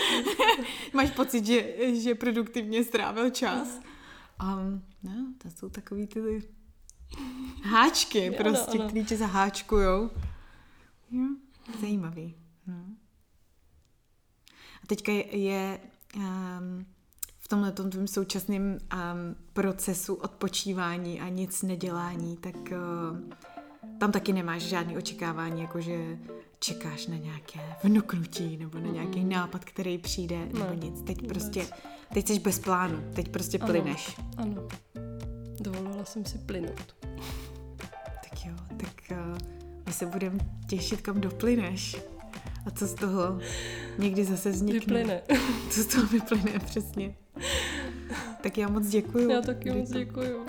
[0.92, 3.80] máš pocit, že, že produktivně strávil čas.
[4.42, 6.20] Um, no, to jsou takový ty
[7.62, 8.88] háčky, Ano, prostě, ano.
[8.88, 10.10] který tě zaháčkujou.
[11.10, 11.26] Jo,
[11.80, 12.34] zajímavý.
[12.66, 12.74] No.
[14.82, 15.80] A teďka je, je
[16.16, 16.86] um,
[17.38, 18.78] v tomhle tvým současném um,
[19.52, 23.18] procesu odpočívání a nic nedělání, tak uh,
[23.98, 26.18] tam taky nemáš žádný očekávání, jakože
[26.58, 31.02] čekáš na nějaké vnuknutí nebo na nějaký nápad, který přijde, nebo Ne, nic.
[31.02, 31.28] Teď vůbec.
[31.32, 31.66] prostě,
[32.14, 33.66] teď jsi bez plánu, teď prostě Ano.
[33.72, 34.20] plyneš.
[34.36, 34.68] Ano.
[35.60, 36.96] Dovolila jsem si plynout.
[38.30, 39.38] Tak jo, tak uh,
[39.86, 41.96] my se budeme těšit, kam doplyneš.
[42.66, 43.38] A co z toho
[43.98, 44.78] někdy zase vznikne.
[44.80, 45.22] Vyplyne.
[45.70, 47.14] Co z toho vyplyne, přesně.
[48.42, 49.30] Tak já moc děkuju.
[49.30, 49.98] Já taky moc Rito.
[49.98, 50.46] děkuju.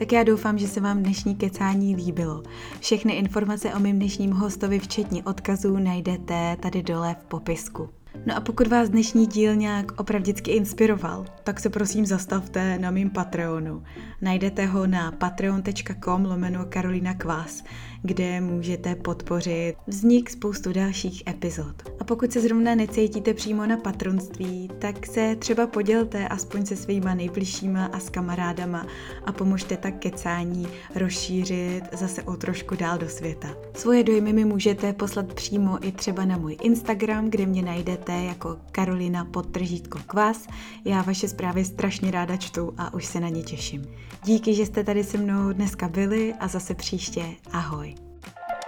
[0.00, 2.42] Tak já doufám, že se vám dnešní kecání líbilo.
[2.80, 7.88] Všechny informace o mém dnešním hostovi, včetně odkazů, najdete tady dole v popisku.
[8.26, 13.10] No a pokud vás dnešní díl nějak opravdicky inspiroval, tak se prosím zastavte na mým
[13.10, 13.82] Patreonu.
[14.22, 17.64] Najdete ho na patreon.com lomeno Karolina Kvás,
[18.02, 21.82] kde můžete podpořit vznik spoustu dalších epizod.
[22.00, 27.14] A pokud se zrovna necítíte přímo na patronství, tak se třeba podělte aspoň se svýma
[27.14, 28.86] nejbližšíma a s kamarádama
[29.24, 33.48] a pomožte tak kecání rozšířit zase o trošku dál do světa.
[33.74, 38.56] Svoje dojmy mi můžete poslat přímo i třeba na můj Instagram, kde mě najdete jako
[38.72, 40.46] Karolina podtržítko kvás.
[40.84, 43.86] Já vaše zprávy strašně ráda čtu a už se na ně těším.
[44.24, 47.24] Díky, že jste tady se mnou dneska byli a zase příště.
[47.52, 47.94] Ahoj.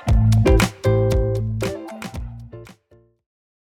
[0.07, 0.52] thank you